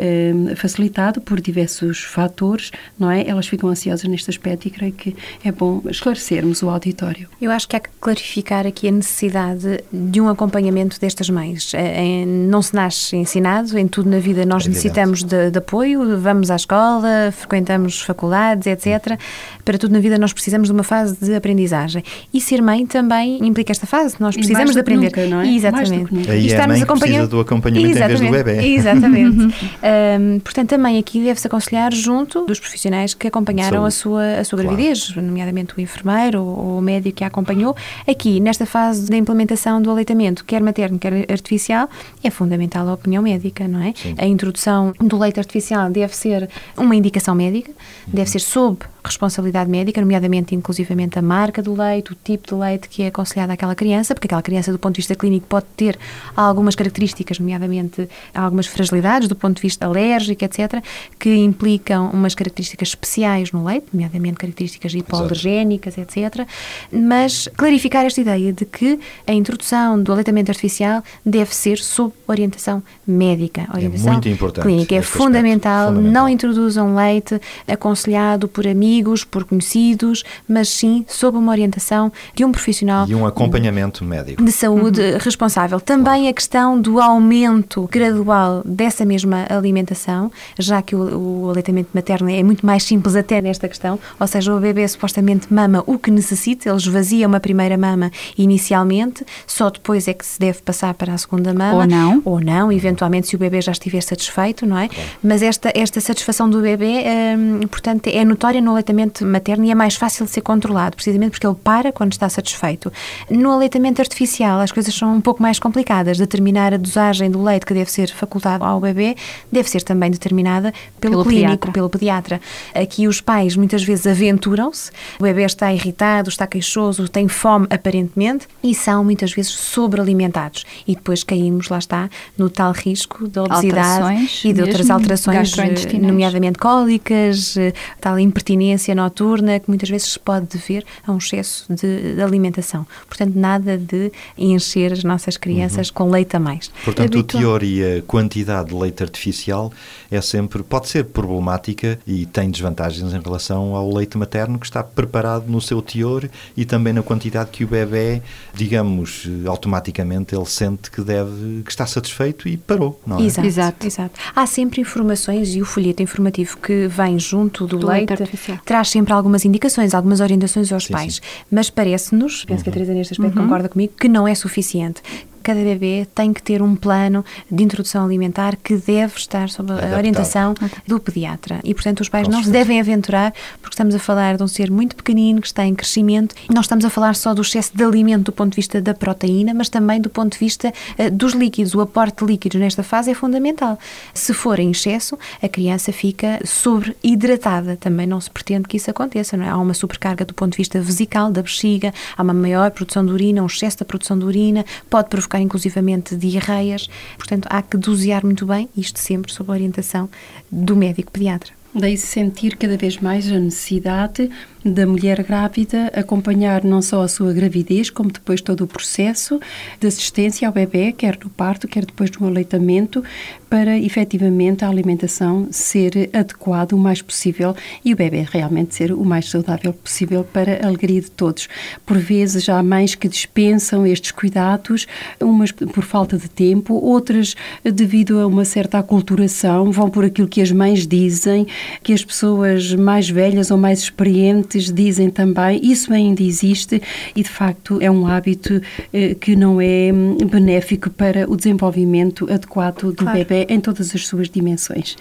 é 0.52 0.56
facilitado 0.56 1.22
por 1.22 1.40
diversos 1.40 2.00
fatores, 2.04 2.72
não 2.98 3.10
é? 3.10 3.28
Elas 3.28 3.48
ficam 3.48 3.70
ansiosas 3.70 4.08
neste 4.10 4.30
aspecto 4.30 4.68
e 4.68 4.72
creio 4.72 4.94
que 4.94 5.16
é 5.44 5.52
bom 5.52 5.82
esclarecermos 5.90 6.62
o 6.64 6.70
auditório. 6.70 7.28
Eu 7.42 7.52
acho 7.52 7.68
que 7.68 7.76
há 7.76 7.80
que 7.80 7.90
clarificar 8.00 8.66
aqui 8.66 8.88
a 8.88 8.92
necessidade 8.92 9.84
de 9.92 10.22
um 10.22 10.28
acompanhamento 10.28 11.00
destas 11.00 11.30
mães. 11.30 11.74
É, 11.74 12.22
é, 12.22 12.26
não 12.26 12.62
se 12.62 12.74
nasce 12.74 13.16
ensinado, 13.16 13.78
em 13.78 13.88
tudo 13.88 14.10
na 14.10 14.20
vida 14.20 14.46
nós 14.46 14.66
é 14.66 14.70
necessitamos 14.70 15.24
de, 15.24 15.52
de 15.52 15.58
apoio, 15.58 16.20
vamos 16.20 16.52
à 16.52 16.56
escola, 16.56 17.32
frequentamos 17.40 18.02
faculdades, 18.02 18.68
etc. 18.68 19.18
Para 19.66 19.78
tudo 19.78 19.94
na 19.94 20.00
vida 20.00 20.18
nós 20.18 20.34
precisamos 20.34 20.68
de 20.68 20.74
uma 20.74 20.84
fase 20.84 21.18
de 21.20 21.34
aprendizagem. 21.36 22.04
E 22.34 22.40
ser 22.42 22.62
mãe 22.62 22.86
também 22.86 23.38
implica 23.46 23.72
esta 23.72 23.88
fase. 23.88 24.16
Nós 24.20 24.36
precisamos 24.36 24.74
de 24.74 24.80
aprender. 24.80 25.06
nunca, 25.08 25.26
não 25.28 25.42
é? 25.42 25.52
Exatamente. 25.54 26.14
Mais 26.14 26.26
do. 26.28 26.32
Aí 26.32 26.38
E 26.40 26.42
é 26.42 26.44
a 26.44 26.46
estarmos 26.48 26.78
mãe 26.78 26.86
que 26.86 26.86
precisa 26.86 27.06
acompanhando- 27.06 27.30
do 27.30 27.40
acompanhamento 27.40 27.88
em 27.90 27.94
vez 27.94 28.20
do 28.20 28.26
Exatamente. 28.28 28.44
bebê. 28.44 28.68
Exatamente. 28.76 29.56
Hum, 29.84 30.40
portanto, 30.44 30.70
também 30.70 30.98
aqui 30.98 31.24
deve-se 31.24 31.48
aconselhar 31.48 31.94
junto 31.94 32.46
dos 32.46 32.60
profissionais 32.60 33.14
que 33.14 33.28
acompanharam 33.28 33.86
a 33.86 33.92
sua, 33.92 34.40
a 34.40 34.44
sua 34.44 34.60
Claro. 34.60 34.76
gravidez, 34.76 35.16
nomeadamente 35.16 35.74
o 35.78 35.82
enfermeiro 35.82 36.42
ou, 36.42 36.48
ou 36.74 36.78
o 36.80 36.82
médico 36.82 37.18
que 37.18 37.24
a 37.24 37.28
acompanhou. 37.28 37.76
Aqui, 38.08 38.40
nesta 38.40 38.66
fase 38.66 39.10
da 39.10 39.18
implementação 39.18 39.82
do 39.82 39.90
aleitamento, 39.92 40.44
quer 40.46 40.62
materno, 40.62 40.98
quer 41.00 41.14
artificial, 41.32 41.90
é 42.24 42.30
fundamental 42.30 42.88
a 42.90 42.94
opinião 42.94 43.22
médica, 43.24 43.68
não 43.68 43.82
é? 43.82 43.94
Sim. 43.96 44.16
A 44.18 44.26
introdução 44.26 44.94
do 45.00 45.18
leite 45.18 45.40
artificial 45.40 45.90
deve 45.90 46.16
ser 46.16 46.50
uma 46.78 46.96
indicação 46.96 47.29
médica, 47.36 47.72
deve 48.08 48.30
ser 48.30 48.40
sob 48.40 48.86
responsabilidade 49.04 49.70
médica, 49.70 50.02
nomeadamente, 50.02 50.54
inclusivamente, 50.56 51.18
a 51.18 51.22
marca 51.22 51.62
do 51.62 51.74
leite, 51.74 52.12
o 52.12 52.16
tipo 52.16 52.48
de 52.48 52.56
leite 52.56 52.90
que 52.90 53.04
é 53.04 53.08
aconselhado 53.08 53.52
àquela 53.52 53.76
criança, 53.76 54.14
porque 54.14 54.28
aquela 54.28 54.42
criança, 54.42 54.72
do 54.72 54.80
ponto 54.80 54.96
de 54.96 55.00
vista 55.00 55.16
clínico, 55.16 55.46
pode 55.48 55.66
ter 55.76 55.98
algumas 56.36 56.76
características, 56.76 57.40
nomeadamente 57.40 58.10
algumas 58.34 58.68
fragilidades 58.68 59.28
do 59.28 59.36
ponto 59.36 59.56
de 59.56 59.62
vista 59.62 59.86
alérgico, 59.86 60.44
etc., 60.44 60.84
que 61.18 61.36
implicam 61.36 62.10
umas 62.12 62.36
características 62.36 62.90
especiais 62.90 63.52
no 63.52 63.64
leite, 63.64 63.88
nomeadamente 63.94 64.38
características 64.38 64.94
hipoalergénicas, 64.94 65.98
etc. 65.98 66.48
Mas 66.92 67.50
clarificar 67.56 68.06
esta 68.06 68.22
ideia 68.22 68.52
de 68.54 68.66
que 68.66 69.00
a 69.26 69.34
introdução 69.34 70.02
do 70.02 70.12
aleitamento 70.12 70.52
artificial 70.52 71.04
deve 71.26 71.56
ser 71.56 71.78
sob 71.78 72.14
orientação 72.28 72.84
médica. 73.06 73.68
Orientação 73.74 74.14
muito 74.14 74.30
importante 74.30 74.64
clínica. 74.64 74.96
É 74.96 75.02
fundamental, 75.02 75.88
fundamental. 75.88 76.12
não 76.12 76.30
introduzam 76.30 76.96
leite 76.96 77.40
aconselhado 77.68 78.48
por 78.48 78.68
amigos, 78.68 78.89
por 79.28 79.44
conhecidos, 79.44 80.24
mas 80.48 80.70
sim 80.70 81.06
sob 81.08 81.38
uma 81.38 81.52
orientação 81.52 82.12
de 82.34 82.44
um 82.44 82.52
profissional 82.52 83.08
E 83.08 83.16
um 83.16 83.26
acompanhamento 83.26 84.04
médico. 84.04 84.44
de 84.44 84.52
saúde 84.52 85.02
responsável. 85.20 85.80
Também 85.80 86.28
a 86.28 86.34
questão 86.34 86.80
do 86.80 87.00
aumento 87.00 87.88
gradual 87.92 88.62
dessa 88.66 89.06
mesma 89.06 89.46
alimentação, 89.50 90.32
já 90.58 90.82
que 90.82 90.96
o, 90.96 91.44
o 91.46 91.50
aleitamento 91.50 91.90
materno 91.94 92.30
é 92.30 92.44
muito 92.44 92.66
mais 92.66 92.84
simples 92.84 93.16
até 93.16 93.42
nesta 93.42 93.68
questão, 93.68 94.00
ou 94.20 94.28
seja, 94.28 94.54
o 94.54 94.60
bebê 94.60 94.88
supostamente 94.88 95.54
mama 95.54 95.84
o 95.86 95.98
que 95.98 96.12
necessita, 96.12 96.70
ele 96.70 96.78
esvazia 96.78 97.28
uma 97.28 97.40
primeira 97.40 97.78
mama 97.78 98.12
inicialmente, 98.38 99.26
só 99.46 99.70
depois 99.70 100.08
é 100.08 100.14
que 100.14 100.26
se 100.26 100.40
deve 100.40 100.62
passar 100.62 100.94
para 100.94 101.14
a 101.14 101.18
segunda 101.18 101.54
mama. 101.54 101.80
Ou 101.80 101.88
não. 101.88 102.22
Ou 102.26 102.40
não, 102.42 102.72
eventualmente 102.72 103.28
se 103.28 103.36
o 103.36 103.40
bebê 103.40 103.62
já 103.62 103.72
estiver 103.72 104.02
satisfeito, 104.02 104.66
não 104.66 104.78
é? 104.78 104.90
Mas 105.24 105.42
esta, 105.42 105.72
esta 105.76 106.00
satisfação 106.02 106.50
do 106.50 106.62
bebê, 106.62 107.04
hum, 107.38 107.68
portanto, 107.68 108.08
é 108.08 108.24
notória 108.26 108.62
no 108.62 108.74
aleitamento 108.80 109.26
materno 109.26 109.66
e 109.66 109.72
é 109.72 109.76
mais 109.76 109.96
fácil 109.96 110.26
de 110.26 110.32
ser 110.32 110.42
controlado, 110.42 110.96
precisamente 110.96 111.32
porque 111.32 111.46
ele 111.46 111.56
para 111.56 111.92
quando 111.92 112.14
está 112.14 112.30
satisfeito. 112.30 112.92
No 113.30 113.52
aleitamento 113.52 114.02
artificial, 114.02 114.60
as 114.60 114.72
coisas 114.72 114.94
são 114.94 115.16
um 115.16 115.22
pouco 115.22 115.42
mais 115.42 115.60
complicadas. 115.60 116.18
Determinar 116.18 116.74
a 116.74 116.78
dosagem 116.78 117.30
do 117.30 117.42
leite 117.42 117.66
que 117.66 117.74
deve 117.74 117.92
ser 117.92 118.10
facultado 118.10 118.64
ao 118.64 118.80
bebê 118.80 119.16
deve 119.52 119.70
ser 119.70 119.84
também 119.84 120.10
determinada 120.10 120.74
pelo, 121.00 121.14
Pelo 121.14 121.26
clínico, 121.26 121.50
pediatra. 121.50 121.72
pelo 121.72 121.90
pediatra. 121.90 122.42
Aqui 122.74 123.08
os 123.08 123.22
pais 123.22 123.56
muitas 123.56 123.84
vezes 123.84 124.08
aventuram-se, 124.08 124.92
o 125.20 125.24
bebê 125.24 125.44
está 125.44 125.74
irritado, 125.74 126.30
está 126.30 126.48
queixoso, 126.48 127.08
tem 127.08 127.28
fome 127.28 127.68
aparentemente 127.70 128.48
e 128.64 128.74
são 128.74 129.04
muitas 129.04 129.32
vezes 129.34 129.52
sobrealimentados. 129.52 130.66
E 130.88 130.96
depois 130.96 131.24
caímos, 131.24 131.70
lá 131.70 131.78
está, 131.78 132.10
no 132.38 132.50
tal 132.50 132.72
risco 132.72 133.28
da 133.28 133.44
obesidade 133.44 133.80
Alterações 133.80 134.46
e 134.46 134.54
de 134.54 134.62
outras 134.62 134.90
alterações, 134.90 135.58
eh, 135.58 135.98
nomeadamente 136.00 136.58
cólicas, 136.58 137.58
eh, 137.58 137.74
tal 138.00 138.18
impertinência 138.20 138.69
noturna 138.96 139.60
que 139.60 139.68
muitas 139.68 139.90
vezes 139.90 140.14
se 140.14 140.20
pode 140.20 140.46
dever 140.48 140.86
a 141.06 141.12
um 141.12 141.18
excesso 141.18 141.66
de, 141.70 142.16
de 142.16 142.22
alimentação. 142.22 142.86
Portanto, 143.08 143.34
nada 143.36 143.78
de 143.78 144.12
encher 144.38 144.92
as 144.94 145.04
nossas 145.04 145.38
crianças 145.38 145.90
com 145.92 146.10
leite 146.10 146.36
a 146.36 146.40
mais. 146.40 146.72
Portanto, 146.84 147.16
o 147.16 147.20
Habitual. 147.20 147.44
teor 147.44 147.64
e 147.64 147.98
a 147.98 148.02
quantidade 148.02 148.70
de 148.70 148.76
leite 148.76 149.04
artificial 149.04 149.72
é 150.12 150.22
sempre, 150.22 150.64
pode 150.64 150.88
ser 150.90 151.06
problemática 151.06 152.00
e 152.06 152.26
tem 152.26 152.50
desvantagens 152.50 153.14
em 153.14 153.20
relação 153.20 153.76
ao 153.76 153.92
leite 153.94 154.18
materno 154.18 154.60
que 154.60 154.66
está 154.66 154.84
preparado 154.84 155.46
no 155.48 155.62
seu 155.62 155.82
teor 155.82 156.30
e 156.56 156.66
também 156.66 156.94
na 156.94 157.02
quantidade 157.04 157.50
que 157.52 157.64
o 157.64 157.68
bebê, 157.68 158.22
digamos, 158.54 159.28
automaticamente 159.46 160.36
ele 160.36 160.46
sente 160.46 160.92
que 160.92 161.02
deve, 161.02 161.64
que 161.64 161.72
está 161.72 161.86
satisfeito 161.86 162.48
e 162.48 162.58
parou, 162.58 163.00
não 163.06 163.20
é? 163.20 163.24
Exato, 163.24 163.48
Exato. 163.48 163.88
exato. 163.88 164.20
Há 164.36 164.46
sempre 164.46 164.82
informações 164.82 165.56
e 165.56 165.62
o 165.62 165.66
folheto 165.66 166.02
informativo 166.02 166.58
que 166.58 166.88
vem 166.88 167.20
junto 167.20 167.66
do, 167.66 167.78
Do 167.78 167.88
leite 167.88 168.10
leite, 168.10 168.24
artificial. 168.24 168.59
Traz 168.66 168.90
sempre 168.90 169.14
algumas 169.14 169.46
indicações, 169.46 169.94
algumas 169.94 170.20
orientações 170.20 170.72
aos 170.72 170.86
Sim, 170.86 170.94
pais. 170.94 171.16
sim. 171.16 171.22
Mas 171.52 171.70
parece-nos, 171.70 172.46
penso 172.46 172.64
que 172.64 172.70
a 172.70 172.74
Teresa 172.74 172.94
neste 172.94 173.14
aspecto 173.14 173.38
Uhum. 173.38 173.44
concorda 173.46 173.70
comigo, 173.70 173.94
que 174.00 174.08
não 174.08 174.28
é 174.28 174.36
suficiente. 174.36 175.02
Cada 175.44 175.60
bebê 175.62 176.08
tem 176.14 176.34
que 176.34 176.42
ter 176.42 176.62
um 176.62 176.76
plano 176.76 177.24
de 177.52 177.64
introdução 177.64 178.06
alimentar 178.06 178.56
que 178.56 178.76
deve 178.76 179.18
estar 179.18 179.50
sob 179.50 179.72
a 179.72 179.76
Adaptado. 179.76 179.98
orientação 179.98 180.54
do 180.88 181.00
pediatra. 181.00 181.60
E, 181.64 181.74
portanto, 181.74 182.02
os 182.02 182.10
pais 182.10 182.26
Com 182.28 182.32
não 182.34 182.40
se 182.40 182.46
certeza. 182.46 182.66
devem 182.66 182.80
aventurar, 182.80 183.34
porque 183.62 183.74
estamos 183.74 183.96
a 183.96 184.00
falar 184.00 184.38
de 184.38 184.44
um 184.44 184.48
ser 184.48 184.70
muito 184.72 184.96
pequenino 184.96 185.42
que 185.42 185.48
está 185.48 185.66
em 185.66 185.74
crescimento. 185.76 186.36
E 186.50 186.54
não 186.54 186.62
estamos 186.62 186.84
a 186.86 186.90
falar 186.90 187.16
só 187.16 187.34
do 187.34 187.42
excesso 187.42 187.72
de 187.76 187.84
alimento 187.84 188.24
do 188.26 188.32
ponto 188.32 188.52
de 188.52 188.56
vista 188.58 188.82
da 188.82 188.94
proteína, 188.94 189.54
mas 189.54 189.70
também 189.70 190.02
do 190.02 190.10
ponto 190.10 190.34
de 190.34 190.40
vista 190.40 190.74
eh, 190.98 191.10
dos 191.10 191.34
líquidos. 191.34 191.74
O 191.76 191.82
aporte 191.82 192.24
de 192.26 192.32
líquidos 192.32 192.60
nesta 192.60 192.84
fase 192.84 193.12
é 193.12 193.14
fundamental. 193.14 193.78
Se 194.14 194.34
for 194.34 194.60
em 194.60 194.72
excesso, 194.72 195.18
a 195.42 195.48
criança 195.48 195.92
fica 195.92 196.40
sobreidratada. 196.46 197.78
Também 197.78 198.08
não 198.08 198.20
se 198.20 198.30
pretende 198.30 198.68
que 198.68 198.78
isso 198.78 198.90
aconteça, 198.90 199.38
não 199.38 199.46
é? 199.46 199.50
Há 199.50 199.58
uma 199.58 199.74
sobrecarga 199.74 200.26
do 200.26 200.34
ponto 200.34 200.52
de 200.54 200.58
vista 200.58 200.80
vesical, 200.82 201.32
da 201.32 201.42
bexiga, 201.42 201.94
há 202.18 202.22
uma 202.22 202.34
maior 202.34 202.72
produção 202.72 203.06
de 203.06 203.12
urina, 203.12 203.42
um 203.44 203.46
excesso 203.46 203.80
da 203.80 203.86
produção 203.86 204.18
de 204.18 204.26
urina, 204.26 204.66
pode 204.90 205.10
provocar 205.10 205.29
inclusivamente 205.38 206.16
diarreias. 206.16 206.90
Portanto, 207.18 207.48
há 207.52 207.62
que 207.62 207.76
dosear 207.78 208.26
muito 208.26 208.46
bem, 208.46 208.70
isto 208.76 209.00
sempre 209.00 209.34
sob 209.34 209.52
a 209.52 209.54
orientação 209.54 210.10
do 210.50 210.76
médico 210.76 211.12
pediatra. 211.12 211.59
Daí 211.74 211.98
sentir 211.98 212.56
cada 212.58 212.76
vez 212.76 212.98
mais 212.98 213.32
a 213.32 213.40
necessidade 213.40 214.30
da 214.66 214.86
mulher 214.86 215.24
grávida 215.24 215.88
acompanhar 215.96 216.64
não 216.64 216.82
só 216.82 217.02
a 217.02 217.08
sua 217.08 217.32
gravidez, 217.32 217.90
como 217.90 218.12
depois 218.12 218.42
todo 218.42 218.62
o 218.62 218.68
processo 218.68 219.40
de 219.80 219.88
assistência 219.88 220.48
ao 220.48 220.54
bebê, 220.54 220.92
quer 220.92 221.18
no 221.24 221.30
parto, 221.30 221.68
quer 221.68 221.86
depois 221.86 222.12
no 222.12 222.28
aleitamento, 222.28 223.04
para 223.50 223.78
efetivamente 223.78 224.66
a 224.66 224.70
alimentação 224.70 225.48
ser 225.50 226.10
adequada 226.14 226.76
o 226.76 226.80
mais 226.80 227.02
possível 227.02 227.56
e 227.84 227.94
o 227.94 227.96
bebê 227.96 228.26
realmente 228.30 228.76
ser 228.76 228.92
o 228.92 229.06
mais 229.06 229.30
saudável 229.30 229.72
possível 229.72 230.24
para 230.24 230.64
a 230.64 230.68
alegria 230.68 231.02
de 231.02 231.10
todos. 231.10 231.48
Por 231.86 231.98
vezes 231.98 232.50
há 232.50 232.62
mães 232.62 232.96
que 232.96 233.08
dispensam 233.08 233.88
estes 233.88 234.12
cuidados, 234.12 234.88
umas 235.22 235.52
por 235.52 235.84
falta 235.84 236.18
de 236.18 236.30
tempo, 236.30 236.74
outras 236.74 237.36
devido 237.64 238.20
a 238.20 238.28
uma 238.28 238.44
certa 238.44 238.80
aculturação, 238.80 239.72
vão 239.72 239.90
por 239.90 240.04
aquilo 240.04 240.28
que 240.28 240.42
as 240.42 240.52
mães 240.52 240.86
dizem, 240.86 241.48
que 241.84 241.94
as 241.94 242.04
pessoas 242.04 242.74
mais 242.74 243.10
velhas 243.10 243.52
ou 243.52 243.58
mais 243.58 243.80
experientes 243.80 244.72
dizem 244.72 245.10
também. 245.10 245.60
Isso 245.64 245.94
ainda 245.94 246.22
existe 246.24 246.82
e, 247.16 247.24
de 247.24 247.30
facto, 247.30 247.78
é 247.82 247.90
um 247.90 248.06
hábito 248.08 248.62
eh, 248.94 249.16
que 249.20 249.36
não 249.36 249.60
é 249.62 249.92
hum, 249.94 250.18
benéfico 250.30 250.90
para 250.90 251.30
o 251.30 251.36
desenvolvimento 251.36 252.32
adequado 252.32 252.92
do 252.92 252.96
Claro. 252.96 253.18
bebê 253.18 253.46
em 253.50 253.60
todas 253.60 253.94
as 253.96 254.06
suas 254.08 254.30
dimensões. 254.30 254.96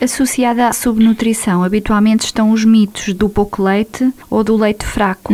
Associada 0.00 0.68
à 0.68 0.72
subnutrição, 0.72 1.62
habitualmente 1.62 2.24
estão 2.26 2.50
os 2.50 2.64
mitos 2.64 3.12
do 3.14 3.28
pouco 3.28 3.62
leite 3.62 4.12
ou 4.28 4.42
do 4.44 4.56
leite 4.56 4.84
fraco. 4.84 5.32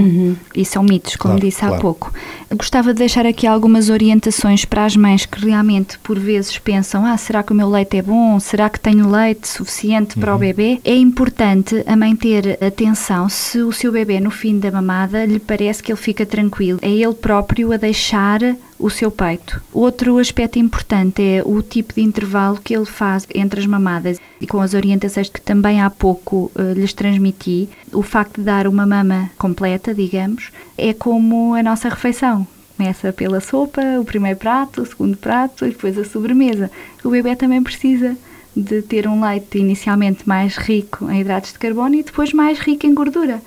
E 0.54 0.64
são 0.64 0.82
mitos, 0.82 1.16
como 1.16 1.34
Claro, 1.34 1.46
disse 1.46 1.64
há 1.64 1.68
claro. 1.68 1.82
pouco. 1.82 2.12
Gostava 2.54 2.92
de 2.92 2.98
deixar 2.98 3.24
aqui 3.26 3.46
algumas 3.46 3.88
orientações 3.90 4.64
para 4.64 4.84
as 4.84 4.96
mães 4.96 5.24
que 5.26 5.44
realmente, 5.44 5.98
por 6.00 6.18
vezes, 6.18 6.58
pensam: 6.58 7.04
ah, 7.06 7.16
será 7.16 7.42
que 7.42 7.52
o 7.52 7.54
meu 7.54 7.68
leite 7.68 7.96
é 7.96 8.02
bom? 8.02 8.38
Será 8.40 8.68
que 8.68 8.78
tenho 8.78 9.08
leite 9.10 9.48
suficiente 9.48 10.18
para 10.18 10.34
o 10.34 10.38
bebê? 10.38 10.69
É 10.84 10.94
importante 10.94 11.82
a 11.86 11.96
mãe 11.96 12.14
ter 12.14 12.62
atenção 12.62 13.28
se 13.28 13.60
o 13.60 13.72
seu 13.72 13.90
bebê, 13.90 14.20
no 14.20 14.30
fim 14.30 14.58
da 14.58 14.70
mamada, 14.70 15.24
lhe 15.24 15.38
parece 15.38 15.82
que 15.82 15.90
ele 15.90 16.00
fica 16.00 16.26
tranquilo. 16.26 16.78
É 16.82 16.90
ele 16.90 17.14
próprio 17.14 17.72
a 17.72 17.76
deixar 17.76 18.40
o 18.78 18.88
seu 18.88 19.10
peito. 19.10 19.62
Outro 19.72 20.18
aspecto 20.18 20.58
importante 20.58 21.22
é 21.22 21.42
o 21.44 21.62
tipo 21.62 21.94
de 21.94 22.02
intervalo 22.02 22.60
que 22.62 22.74
ele 22.74 22.86
faz 22.86 23.26
entre 23.34 23.60
as 23.60 23.66
mamadas 23.66 24.18
e 24.40 24.46
com 24.46 24.60
as 24.60 24.74
orientações 24.74 25.28
que 25.28 25.40
também 25.40 25.80
há 25.80 25.90
pouco 25.90 26.50
eh, 26.56 26.74
lhes 26.74 26.92
transmiti. 26.92 27.68
O 27.92 28.02
facto 28.02 28.38
de 28.38 28.44
dar 28.44 28.66
uma 28.66 28.86
mama 28.86 29.30
completa, 29.36 29.94
digamos, 29.94 30.50
é 30.78 30.92
como 30.92 31.54
a 31.54 31.62
nossa 31.62 31.88
refeição. 31.88 32.46
Começa 32.76 33.12
pela 33.12 33.40
sopa, 33.40 33.82
o 34.00 34.04
primeiro 34.04 34.38
prato, 34.38 34.80
o 34.80 34.86
segundo 34.86 35.16
prato 35.16 35.66
e 35.66 35.70
depois 35.70 35.98
a 35.98 36.04
sobremesa. 36.04 36.70
O 37.04 37.10
bebê 37.10 37.36
também 37.36 37.62
precisa 37.62 38.16
de 38.56 38.82
ter 38.82 39.06
um 39.06 39.24
leite 39.24 39.58
inicialmente 39.58 40.28
mais 40.28 40.56
rico 40.56 41.10
em 41.10 41.20
hidratos 41.20 41.52
de 41.52 41.58
carbono 41.58 41.94
e 41.94 42.02
depois 42.02 42.32
mais 42.32 42.58
rico 42.58 42.86
em 42.86 42.94
gordura 42.94 43.40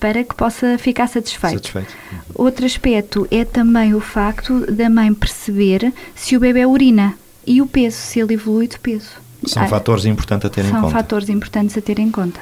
para 0.00 0.24
que 0.24 0.34
possa 0.34 0.76
ficar 0.78 1.06
satisfeito. 1.06 1.54
Satisfeito? 1.68 1.94
Outro 2.34 2.66
aspecto 2.66 3.26
é 3.30 3.44
também 3.44 3.94
o 3.94 4.00
facto 4.00 4.66
da 4.70 4.90
mãe 4.90 5.14
perceber 5.14 5.92
se 6.14 6.36
o 6.36 6.40
bebê 6.40 6.66
urina 6.66 7.14
e 7.46 7.62
o 7.62 7.66
peso, 7.66 7.96
se 7.98 8.18
ele 8.18 8.34
evolui 8.34 8.66
de 8.66 8.80
peso. 8.80 9.10
São 9.46 9.62
Ah, 9.62 9.68
fatores 9.68 10.04
importantes 10.04 10.44
a 10.46 10.50
ter 10.50 10.64
em 10.64 10.70
São 10.70 10.80
conta. 10.82 10.92
fatores 10.92 11.28
importantes 11.28 11.78
a 11.78 11.80
ter 11.80 12.00
em 12.00 12.10
conta. 12.10 12.40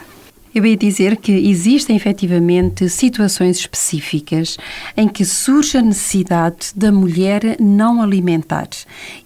Eu 0.52 0.66
ia 0.66 0.76
dizer 0.76 1.16
que 1.16 1.30
existem 1.30 1.95
efetivamente 1.95 2.88
situações 2.88 3.59
específicas 3.59 4.59
em 4.97 5.07
que 5.07 5.25
surge 5.25 5.78
a 5.78 5.83
necessidade 5.83 6.73
da 6.75 6.90
mulher 6.90 7.57
não 7.61 8.02
alimentar. 8.02 8.69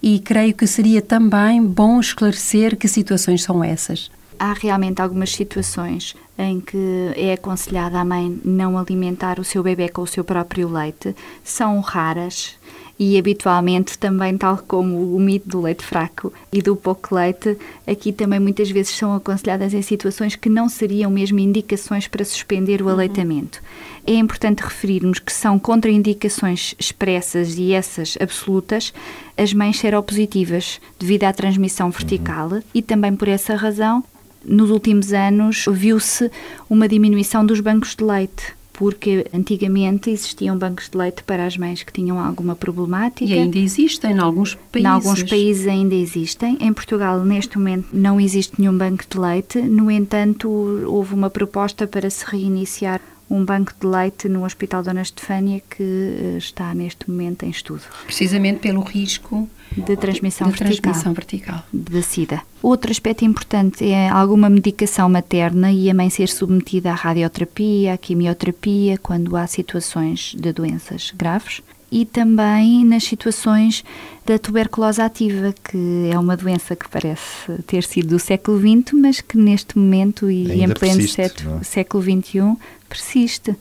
E 0.03 0.19
creio 0.19 0.53
que 0.53 0.67
seria 0.67 1.01
também 1.01 1.65
bom 1.65 1.99
esclarecer 1.99 2.77
que 2.77 2.87
situações 2.87 3.41
são 3.41 3.63
essas. 3.63 4.11
Há 4.37 4.53
realmente 4.53 5.01
algumas 5.01 5.31
situações 5.31 6.15
em 6.37 6.59
que 6.59 7.11
é 7.15 7.33
aconselhada 7.33 7.99
a 7.99 8.05
mãe 8.05 8.39
não 8.45 8.77
alimentar 8.77 9.39
o 9.39 9.43
seu 9.43 9.63
bebê 9.63 9.89
com 9.89 10.03
o 10.03 10.07
seu 10.07 10.23
próprio 10.23 10.69
leite. 10.69 11.15
São 11.43 11.79
raras 11.79 12.55
e 12.97 13.17
habitualmente 13.17 13.97
também, 13.97 14.37
tal 14.37 14.57
como 14.57 15.15
o 15.15 15.19
mito 15.19 15.49
do 15.49 15.61
leite 15.61 15.83
fraco 15.83 16.31
e 16.51 16.61
do 16.61 16.75
pouco 16.75 17.13
leite, 17.13 17.57
aqui 17.85 18.13
também 18.13 18.39
muitas 18.39 18.69
vezes 18.71 18.95
são 18.95 19.13
aconselhadas 19.13 19.73
em 19.73 19.81
situações 19.81 20.35
que 20.35 20.49
não 20.49 20.69
seriam 20.69 21.11
mesmo 21.11 21.39
indicações 21.39 22.07
para 22.07 22.23
suspender 22.23 22.81
o 22.81 22.89
aleitamento. 22.89 23.61
É 24.07 24.13
importante 24.13 24.59
referirmos 24.59 25.19
que 25.19 25.33
são 25.33 25.59
contraindicações 25.59 26.73
expressas 26.79 27.57
e 27.57 27.73
essas 27.73 28.17
absolutas 28.19 28.93
as 29.37 29.53
mães 29.53 29.77
seropositivas 29.77 30.79
devido 30.97 31.25
à 31.25 31.33
transmissão 31.33 31.89
vertical 31.89 32.49
e 32.73 32.81
também 32.81 33.15
por 33.15 33.27
essa 33.27 33.55
razão 33.55 34.03
nos 34.45 34.69
últimos 34.69 35.11
anos 35.11 35.65
viu-se 35.71 36.31
uma 36.69 36.87
diminuição 36.87 37.43
dos 37.43 37.59
bancos 37.59 37.95
de 37.95 38.03
leite, 38.03 38.53
porque 38.77 39.25
antigamente 39.33 40.09
existiam 40.09 40.57
bancos 40.57 40.89
de 40.89 40.97
leite 40.97 41.23
para 41.23 41.45
as 41.45 41.57
mães 41.57 41.81
que 41.81 41.93
tinham 41.93 42.19
alguma 42.19 42.55
problemática. 42.55 43.23
E 43.23 43.33
ainda 43.33 43.57
existem 43.57 44.11
em 44.11 44.19
alguns 44.19 44.55
países. 44.55 44.85
Em 44.85 44.85
alguns 44.85 45.23
países 45.23 45.67
ainda 45.67 45.95
existem. 45.95 46.57
Em 46.59 46.73
Portugal, 46.73 47.23
neste 47.23 47.57
momento, 47.57 47.87
não 47.93 48.19
existe 48.19 48.59
nenhum 48.59 48.77
banco 48.77 49.03
de 49.09 49.17
leite. 49.17 49.61
No 49.61 49.89
entanto, 49.89 50.49
houve 50.87 51.13
uma 51.13 51.29
proposta 51.29 51.87
para 51.87 52.09
se 52.09 52.25
reiniciar 52.25 53.01
um 53.29 53.43
banco 53.43 53.73
de 53.79 53.87
leite 53.87 54.29
no 54.29 54.45
Hospital 54.45 54.83
Dona 54.83 55.01
Estefânia 55.01 55.61
que 55.69 55.83
eh, 55.83 56.37
está 56.37 56.73
neste 56.73 57.09
momento 57.09 57.43
em 57.43 57.49
estudo 57.49 57.81
Precisamente 58.05 58.59
pelo 58.59 58.81
risco 58.81 59.49
de 59.71 59.97
transmissão 59.97 60.49
de 60.49 60.57
vertical 60.57 60.93
transmissão 60.93 61.13
vertical. 61.13 61.63
da 61.73 62.01
SIDA. 62.01 62.41
Outro 62.61 62.91
aspecto 62.91 63.25
importante 63.25 63.83
é 63.85 64.07
alguma 64.09 64.49
medicação 64.49 65.09
materna 65.09 65.71
e 65.71 65.89
a 65.89 65.93
mãe 65.93 66.09
ser 66.09 66.29
submetida 66.29 66.91
à 66.91 66.95
radioterapia, 66.95 67.93
à 67.93 67.97
quimioterapia, 67.97 68.97
quando 68.97 69.35
há 69.35 69.45
situações 69.47 70.35
de 70.37 70.53
doenças 70.53 71.11
graves. 71.15 71.61
E 71.91 72.03
também 72.03 72.83
nas 72.83 73.03
situações 73.03 73.83
da 74.25 74.39
tuberculose 74.39 74.99
ativa, 75.01 75.53
que 75.63 76.09
é 76.11 76.17
uma 76.17 76.35
doença 76.35 76.75
que 76.75 76.89
parece 76.89 77.51
ter 77.67 77.83
sido 77.83 78.09
do 78.09 78.19
século 78.19 78.59
XX, 78.59 78.93
mas 78.93 79.21
que 79.21 79.37
neste 79.37 79.77
momento 79.77 80.29
e 80.29 80.51
Ainda 80.51 80.63
em 80.63 80.73
pleno 80.73 80.97
persiste, 80.97 81.45
não 81.45 81.59
é? 81.59 81.63
século 81.63 82.03
XXI 82.03 82.57
persiste. 82.95 83.55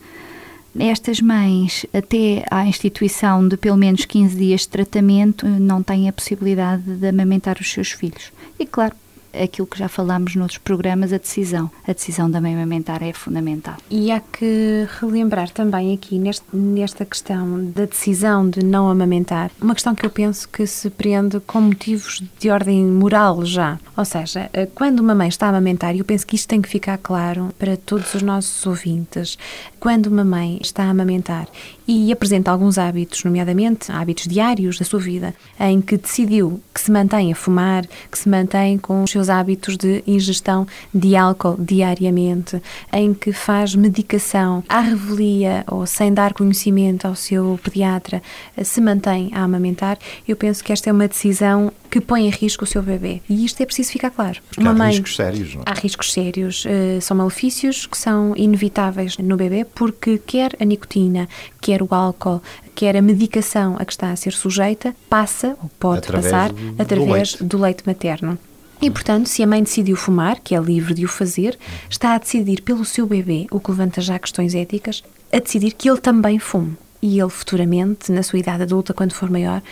Estas 0.79 1.21
mães, 1.21 1.87
até 1.93 2.45
à 2.51 2.67
instituição 2.67 3.47
de 3.47 3.57
pelo 3.57 3.77
menos 3.77 4.05
15 4.05 4.37
dias 4.37 4.61
de 4.63 4.69
tratamento, 4.69 5.47
não 5.47 5.83
têm 5.83 6.09
a 6.09 6.13
possibilidade 6.13 6.83
de 6.83 7.09
amamentar 7.09 7.59
os 7.61 7.71
seus 7.71 7.93
filhos. 7.93 8.33
E 8.59 8.67
claro, 8.67 8.95
aquilo 9.43 9.67
que 9.67 9.79
já 9.79 9.89
falámos 9.89 10.35
noutros 10.37 10.59
programas, 10.59 11.13
a 11.13 11.19
decisão. 11.19 11.71
A 11.87 11.93
decisão 11.93 12.31
da 12.31 12.41
mãe 12.41 12.55
amamentar 12.55 13.03
é 13.03 13.13
fundamental. 13.13 13.77
E 13.91 14.11
há 14.11 14.21
que 14.21 14.87
relembrar 15.01 15.51
também 15.51 15.93
aqui 15.95 16.19
neste- 16.19 16.45
nesta 16.55 17.05
questão 17.05 17.65
da 17.67 17.85
decisão 17.85 18.49
de 18.49 18.65
não 18.65 18.89
amamentar, 18.89 19.51
uma 19.61 19.75
questão 19.75 19.95
que 19.95 20.05
eu 20.05 20.11
penso 20.11 20.49
que 20.49 20.67
se 20.67 20.91
prende 20.91 21.41
com 21.41 21.61
motivos 21.61 22.23
de 22.39 22.51
ordem 22.51 22.85
moral 22.85 23.45
já. 23.45 23.79
Ou 23.97 24.05
seja, 24.05 24.49
eh, 24.53 24.67
quando 24.75 25.01
uma 25.01 25.15
mãe 25.15 25.29
está 25.29 25.47
a 25.47 25.51
amamentar, 25.51 25.95
e 25.95 25.99
eu 26.01 26.05
penso 26.05 26.27
que 26.27 26.37
isto 26.37 26.49
tem 26.49 26.61
que 26.61 26.69
ficar 26.69 26.99
claro 26.99 27.51
para 27.59 27.77
todos 27.77 28.15
os 28.15 28.23
nossos 28.23 28.67
ouvintes, 28.67 29.39
quando 29.79 30.07
uma 30.07 30.25
mãe 30.25 30.59
está 30.63 30.85
a 30.85 30.91
amamentar 30.91 31.47
e 31.87 32.13
apresenta 32.13 32.51
alguns 32.51 32.79
hábitos, 32.79 33.25
nomeadamente 33.25 33.93
hábitos 33.93 34.27
diários 34.27 34.79
da 34.79 34.85
sua 34.85 35.01
vida, 35.01 35.35
em 35.59 35.81
que 35.81 35.97
decidiu 35.97 36.61
que 36.73 36.81
se 36.81 36.91
mantém 36.91 37.33
a 37.33 37.35
fumar, 37.35 37.87
que 38.11 38.19
se 38.19 38.29
mantém 38.29 38.79
com 38.79 39.03
os 39.03 39.11
seus 39.11 39.29
hábitos 39.29 39.77
de 39.77 40.03
ingestão 40.07 40.67
de 40.95 41.17
álcool 41.17 41.57
diariamente, 41.59 42.63
em 42.93 43.13
que 43.13 43.33
faz 43.33 43.75
medicação 43.75 44.65
à 44.69 44.81
revelia 44.81 45.65
ou 45.67 45.87
sem 45.87 46.13
dar 46.13 46.33
conhecimento 46.33 47.07
ao 47.07 47.15
seu 47.15 47.59
pediatra, 47.63 48.23
se 48.63 48.81
mantém 48.81 49.31
a 49.33 49.43
amamentar, 49.43 49.99
eu 50.27 50.37
penso 50.37 50.63
que 50.65 50.73
esta 50.73 50.91
é 50.91 50.93
uma 50.93 51.09
decisão 51.09 51.73
que 51.91 52.01
põe 52.01 52.27
em 52.27 52.31
risco 52.31 52.65
o 52.65 52.67
seu 52.67 52.83
bebê. 52.83 53.23
E 53.29 53.45
isto 53.45 53.63
é 53.63 53.67
preciso 53.67 53.93
ficar 53.93 54.11
claro. 54.11 54.41
Porque 54.49 54.67
há 54.67 54.87
riscos 54.87 55.17
sérios, 55.17 55.55
não 55.55 55.61
é? 55.61 55.65
Há 55.67 55.75
riscos 55.75 56.13
sérios, 56.13 56.65
eh, 56.67 56.99
são 57.01 57.17
malefícios 57.17 57.87
que 57.87 57.97
são 57.97 58.35
inevitáveis 58.37 59.17
no 59.19 59.37
bebê, 59.37 59.65
porque 59.65 60.19
quer 60.19 60.57
a 60.59 60.65
nicotina, 60.65 61.29
quer 61.61 61.74
o 61.83 61.89
álcool, 61.91 62.43
quer 62.75 62.97
a 62.97 63.03
medicação 63.03 63.77
a 63.79 63.85
que 63.85 63.93
está 63.93 64.11
a 64.11 64.17
ser 64.17 64.33
sujeita, 64.33 64.95
passa, 65.09 65.57
ou 65.63 65.71
pode 65.79 65.99
Através 65.99 66.25
passar, 66.27 66.53
do- 66.53 66.73
do 66.73 66.83
através 66.83 67.09
leite. 67.33 67.45
do 67.45 67.59
leite 67.59 67.83
materno. 67.87 68.39
E, 68.83 68.91
portanto, 68.91 69.29
se 69.29 69.43
a 69.43 69.47
mãe 69.47 69.63
decidiu 69.63 69.97
fumar, 69.97 70.41
que 70.43 70.55
é 70.55 70.61
livre 70.61 70.93
de 70.95 71.05
o 71.05 71.09
fazer, 71.09 71.59
está 71.89 72.15
a 72.15 72.19
decidir 72.19 72.61
pelo 72.63 72.85
seu 72.85 73.07
bebê, 73.07 73.47
o 73.51 73.59
que 73.61 73.71
levanta 73.71 74.01
já 74.01 74.19
questões 74.19 74.55
éticas, 74.55 75.03
a 75.33 75.39
decidir 75.39 75.73
que 75.73 75.89
ele 75.89 76.01
também 76.01 76.39
fume. 76.39 76.77
E 77.01 77.19
ele, 77.21 77.31
futuramente, 77.31 78.11
na 78.11 78.23
sua 78.23 78.39
idade 78.39 78.63
adulta, 78.65 78.93
quando 78.93 79.13
for 79.13 79.31
maior, 79.31 79.63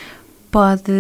pode 0.53 0.93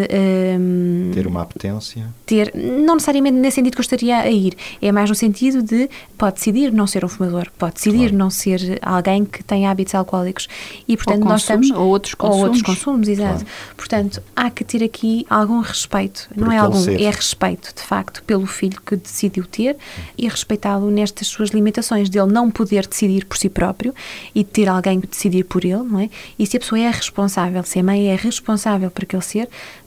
hum, 0.58 1.10
Ter 1.12 1.26
uma 1.26 1.42
apetência. 1.42 2.06
ter, 2.24 2.52
não 2.54 2.94
necessariamente 2.94 3.36
nesse 3.36 3.56
sentido 3.56 3.74
que 3.74 3.80
eu 3.80 3.82
estaria 3.82 4.16
a 4.16 4.30
ir, 4.30 4.56
é 4.80 4.90
mais 4.90 5.10
no 5.10 5.14
sentido 5.14 5.62
de 5.62 5.90
pode 6.16 6.36
decidir 6.36 6.72
não 6.72 6.86
ser 6.86 7.04
um 7.04 7.08
fumador, 7.08 7.48
pode 7.58 7.74
decidir 7.74 7.98
Claro. 8.08 8.16
não 8.16 8.30
ser 8.30 8.78
alguém 8.80 9.26
que 9.26 9.44
tem 9.44 9.66
hábitos 9.66 9.94
alcoólicos 9.94 10.48
e 10.88 10.96
portanto 10.96 11.22
Ou 11.22 11.28
nós 11.28 11.42
estamos 11.42 11.70
ou 11.70 11.86
outros 11.86 12.14
ou 12.18 12.30
outros 12.30 12.62
consumos. 12.62 12.78
consumos, 12.78 13.08
exato. 13.08 13.44
Claro. 13.44 13.46
Portanto, 13.76 14.22
há 14.34 14.48
que 14.50 14.64
ter 14.64 14.82
aqui 14.82 15.26
algum 15.28 15.60
respeito, 15.60 16.28
não 16.34 16.50
é 16.50 16.56
algum, 16.56 16.80
ser. 16.80 16.98
é 17.00 17.10
respeito 17.10 17.74
de 17.76 17.82
facto 17.82 18.22
pelo 18.24 18.46
filho 18.46 18.80
que 18.84 18.96
decidiu 18.96 19.44
ter 19.44 19.76
e 20.16 20.26
respeitá-lo 20.26 20.90
nestas 20.90 21.26
suas 21.28 21.50
limitações 21.50 22.08
dele 22.08 22.32
não 22.32 22.50
poder 22.50 22.86
decidir 22.86 23.26
por 23.26 23.36
si 23.36 23.50
próprio 23.50 23.94
e 24.34 24.42
ter 24.42 24.66
alguém 24.66 24.98
que 24.98 25.06
decidir 25.08 25.44
por 25.44 25.62
ele, 25.62 25.82
não 25.82 26.00
é? 26.00 26.08
E 26.38 26.46
se 26.46 26.56
a 26.56 26.60
pessoa 26.60 26.80
é 26.80 26.90
responsável, 26.90 27.62
se 27.64 27.78
a 27.78 27.82
mãe 27.82 28.08
é 28.08 28.16
responsável 28.16 28.90
por 28.90 29.02
aquele 29.04 29.20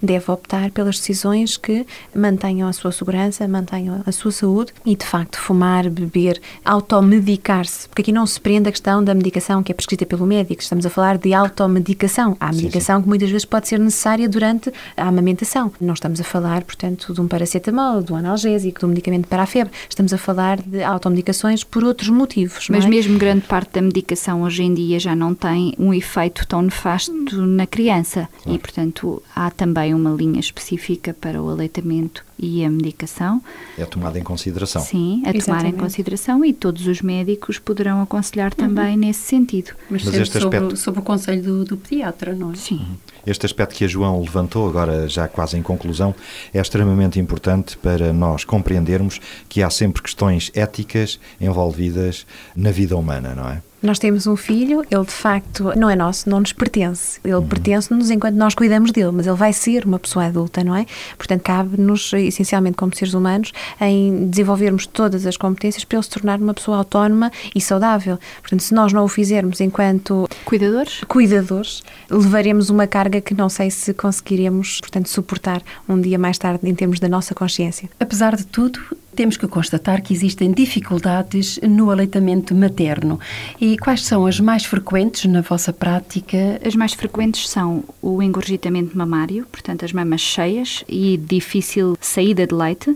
deve 0.01 0.31
optar 0.31 0.71
pelas 0.71 0.97
decisões 0.99 1.57
que 1.57 1.85
mantenham 2.13 2.67
a 2.67 2.73
sua 2.73 2.91
segurança, 2.91 3.47
mantenham 3.47 4.01
a 4.05 4.11
sua 4.11 4.31
saúde 4.31 4.73
e, 4.85 4.95
de 4.95 5.05
facto, 5.05 5.37
fumar, 5.37 5.89
beber, 5.89 6.41
automedicar-se. 6.63 7.87
Porque 7.89 8.01
aqui 8.03 8.11
não 8.11 8.25
se 8.25 8.39
prende 8.39 8.69
a 8.69 8.71
questão 8.71 9.03
da 9.03 9.13
medicação 9.13 9.63
que 9.63 9.71
é 9.71 9.75
prescrita 9.75 10.05
pelo 10.05 10.25
médico. 10.25 10.61
Estamos 10.61 10.85
a 10.85 10.89
falar 10.89 11.17
de 11.17 11.33
automedicação. 11.33 12.35
Há 12.39 12.51
Sim, 12.51 12.57
medicação 12.57 13.01
que 13.01 13.07
muitas 13.07 13.29
vezes 13.29 13.45
pode 13.45 13.67
ser 13.67 13.79
necessária 13.79 14.27
durante 14.27 14.71
a 14.95 15.07
amamentação. 15.07 15.71
Não 15.79 15.93
estamos 15.93 16.19
a 16.19 16.23
falar, 16.23 16.63
portanto, 16.63 17.13
de 17.13 17.21
um 17.21 17.27
paracetamol, 17.27 18.01
de 18.01 18.13
um 18.13 18.15
analgésico, 18.15 18.79
de 18.79 18.85
um 18.85 18.89
medicamento 18.89 19.27
para 19.27 19.43
a 19.43 19.45
febre. 19.45 19.73
Estamos 19.89 20.13
a 20.13 20.17
falar 20.17 20.61
de 20.61 20.83
automedicações 20.83 21.63
por 21.63 21.83
outros 21.83 22.09
motivos. 22.09 22.69
não 22.69 22.77
Mas 22.77 22.85
é? 22.85 22.89
mesmo 22.89 23.17
grande 23.17 23.41
parte 23.41 23.73
da 23.73 23.81
medicação 23.81 24.43
hoje 24.43 24.63
em 24.63 24.73
dia 24.73 24.99
já 24.99 25.15
não 25.15 25.33
tem 25.33 25.73
um 25.77 25.93
efeito 25.93 26.45
tão 26.47 26.61
nefasto 26.61 27.13
na 27.45 27.65
criança. 27.65 28.27
E, 28.45 28.57
portanto, 28.57 29.21
há 29.35 29.44
também 29.51 29.93
uma 29.93 30.12
linha 30.12 30.39
específica 30.39 31.13
para 31.13 31.41
o 31.41 31.49
aleitamento 31.49 32.23
e 32.38 32.63
a 32.65 32.69
medicação. 32.69 33.41
É 33.77 33.86
tomada 33.86 34.19
em 34.19 34.23
consideração. 34.23 34.81
Sim, 34.81 35.21
a 35.21 35.25
tomar 35.25 35.34
em 35.34 35.38
Exatamente. 35.38 35.77
consideração 35.77 36.43
e 36.45 36.53
todos 36.53 36.86
os 36.88 37.01
médicos 37.01 37.58
poderão 37.60 38.01
aconselhar 38.01 38.53
também 38.53 38.97
nesse 38.97 39.21
sentido. 39.21 39.71
Mas, 39.89 40.03
Mas 40.03 40.03
sempre 40.03 40.21
este 40.21 40.39
sob, 40.39 40.55
aspecto- 40.58 40.77
sob 40.77 40.99
o 40.99 41.01
conselho 41.01 41.41
do, 41.43 41.63
do 41.65 41.77
pediatra, 41.77 42.34
não 42.36 42.51
é? 42.51 42.55
Sim. 42.55 42.86
Este 43.25 43.45
aspecto 43.45 43.73
que 43.75 43.86
a 43.86 43.88
João 43.88 44.21
levantou, 44.21 44.67
agora 44.69 45.08
já 45.10 45.27
quase 45.27 45.58
em 45.58 45.62
conclusão, 45.62 46.13
é 46.53 46.60
extremamente 46.60 47.19
importante 47.19 47.75
para 47.77 48.13
nós 48.13 48.43
compreendermos 48.43 49.19
que 49.49 49.63
há 49.63 49.69
sempre 49.69 50.01
questões 50.01 50.51
éticas 50.53 51.19
envolvidas 51.41 52.25
na 52.55 52.71
vida 52.71 52.95
humana, 52.95 53.34
não 53.34 53.49
é? 53.49 53.62
Nós 53.85 53.99
temos 53.99 54.25
um 54.25 54.35
filho, 54.35 54.83
ele 54.89 55.05
de 55.05 55.11
facto 55.11 55.71
não 55.77 55.87
é 55.89 55.95
nosso, 55.95 56.27
não 56.27 56.39
nos 56.39 56.51
pertence. 56.51 57.19
Ele 57.23 57.35
Uhum. 57.35 57.47
pertence-nos 57.47 58.09
enquanto 58.09 58.35
nós 58.35 58.55
cuidamos 58.55 58.91
dele, 58.91 59.11
mas 59.13 59.27
ele 59.27 59.35
vai 59.35 59.53
ser 59.53 59.85
uma 59.85 59.99
pessoa 59.99 60.25
adulta, 60.25 60.63
não 60.63 60.75
é? 60.75 60.85
Portanto, 61.17 61.41
cabe-nos, 61.43 62.11
essencialmente 62.13 62.77
como 62.77 62.95
seres 62.95 63.13
humanos, 63.13 63.51
em 63.79 64.27
desenvolvermos 64.27 64.87
todas 64.87 65.25
as 65.27 65.37
competências 65.37 65.83
para 65.85 65.97
ele 65.97 66.03
se 66.03 66.09
tornar 66.09 66.39
uma 66.39 66.53
pessoa 66.53 66.77
autónoma 66.77 67.31
e 67.53 67.61
saudável. 67.61 68.17
Portanto, 68.41 68.61
se 68.61 68.73
nós 68.73 68.91
não 68.91 69.03
o 69.03 69.07
fizermos 69.07 69.61
enquanto 69.61 70.27
Cuidadores? 70.45 71.01
cuidadores, 71.07 71.83
levaremos 72.09 72.69
uma 72.71 72.87
carga 72.87 73.21
que 73.21 73.33
não 73.35 73.49
sei 73.49 73.69
se 73.69 73.93
conseguiremos, 73.93 74.79
portanto, 74.81 75.09
suportar 75.09 75.61
um 75.87 76.01
dia 76.01 76.17
mais 76.17 76.37
tarde 76.39 76.67
em 76.67 76.73
termos 76.73 76.99
da 76.99 77.07
nossa 77.07 77.35
consciência. 77.35 77.87
Apesar 77.99 78.35
de 78.35 78.45
tudo, 78.47 78.79
temos 79.15 79.38
que 79.38 79.47
constatar 79.47 80.01
que 80.01 80.13
existem 80.13 80.51
dificuldades 80.51 81.60
no 81.63 81.89
aleitamento 81.89 82.54
materno. 82.54 83.19
E 83.60 83.78
quais 83.78 84.04
são 84.04 84.25
as 84.25 84.39
mais 84.39 84.65
frequentes 84.65 85.25
na 85.25 85.41
vossa 85.41 85.71
prática? 85.71 86.60
As 86.63 86.75
mais 86.75 86.93
frequentes 86.93 87.49
são 87.49 87.84
o 88.01 88.21
engorgitamento 88.21 88.97
mamário, 88.97 89.47
portanto, 89.51 89.86
as 89.86 89.93
mamas 89.93 90.21
cheias 90.21 90.84
e 90.88 91.17
difícil 91.17 91.97
saída 91.99 92.45
de 92.45 92.54
leite, 92.54 92.95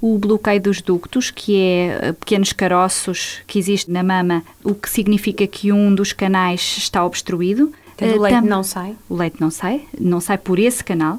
o 0.00 0.18
bloqueio 0.18 0.60
dos 0.60 0.82
ductos, 0.82 1.30
que 1.30 1.56
é 1.56 1.98
eh, 2.02 2.12
pequenos 2.12 2.52
caroços 2.52 3.38
que 3.46 3.58
existem 3.58 3.94
na 3.94 4.02
mama, 4.02 4.44
o 4.62 4.74
que 4.74 4.90
significa 4.90 5.46
que 5.46 5.72
um 5.72 5.94
dos 5.94 6.12
canais 6.12 6.76
está 6.76 7.02
obstruído. 7.04 7.72
Portanto, 7.96 8.18
o 8.18 8.22
leite 8.22 8.42
não 8.42 8.62
sai? 8.62 8.94
O 9.08 9.16
leite 9.16 9.40
não 9.40 9.50
sai, 9.50 9.80
não 9.98 10.20
sai 10.20 10.36
por 10.36 10.58
esse 10.58 10.84
canal. 10.84 11.18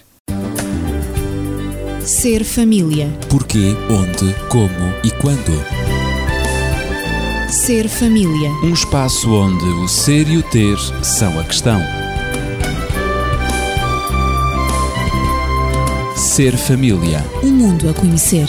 Ser 2.02 2.44
família. 2.44 3.08
Porquê, 3.30 3.76
onde, 3.90 4.34
como 4.50 4.94
e 5.04 5.12
quando. 5.22 5.52
Ser 7.48 7.88
família. 7.88 8.50
Um 8.64 8.74
espaço 8.74 9.30
onde 9.32 9.66
o 9.66 9.88
ser 9.88 10.28
e 10.28 10.38
o 10.38 10.44
ter 10.44 10.78
são 11.04 11.40
a 11.40 11.44
questão. 11.44 11.80
Ser 16.16 16.58
família. 16.58 17.24
Um 17.44 17.52
mundo 17.52 17.90
a 17.90 17.94
conhecer. 17.94 18.48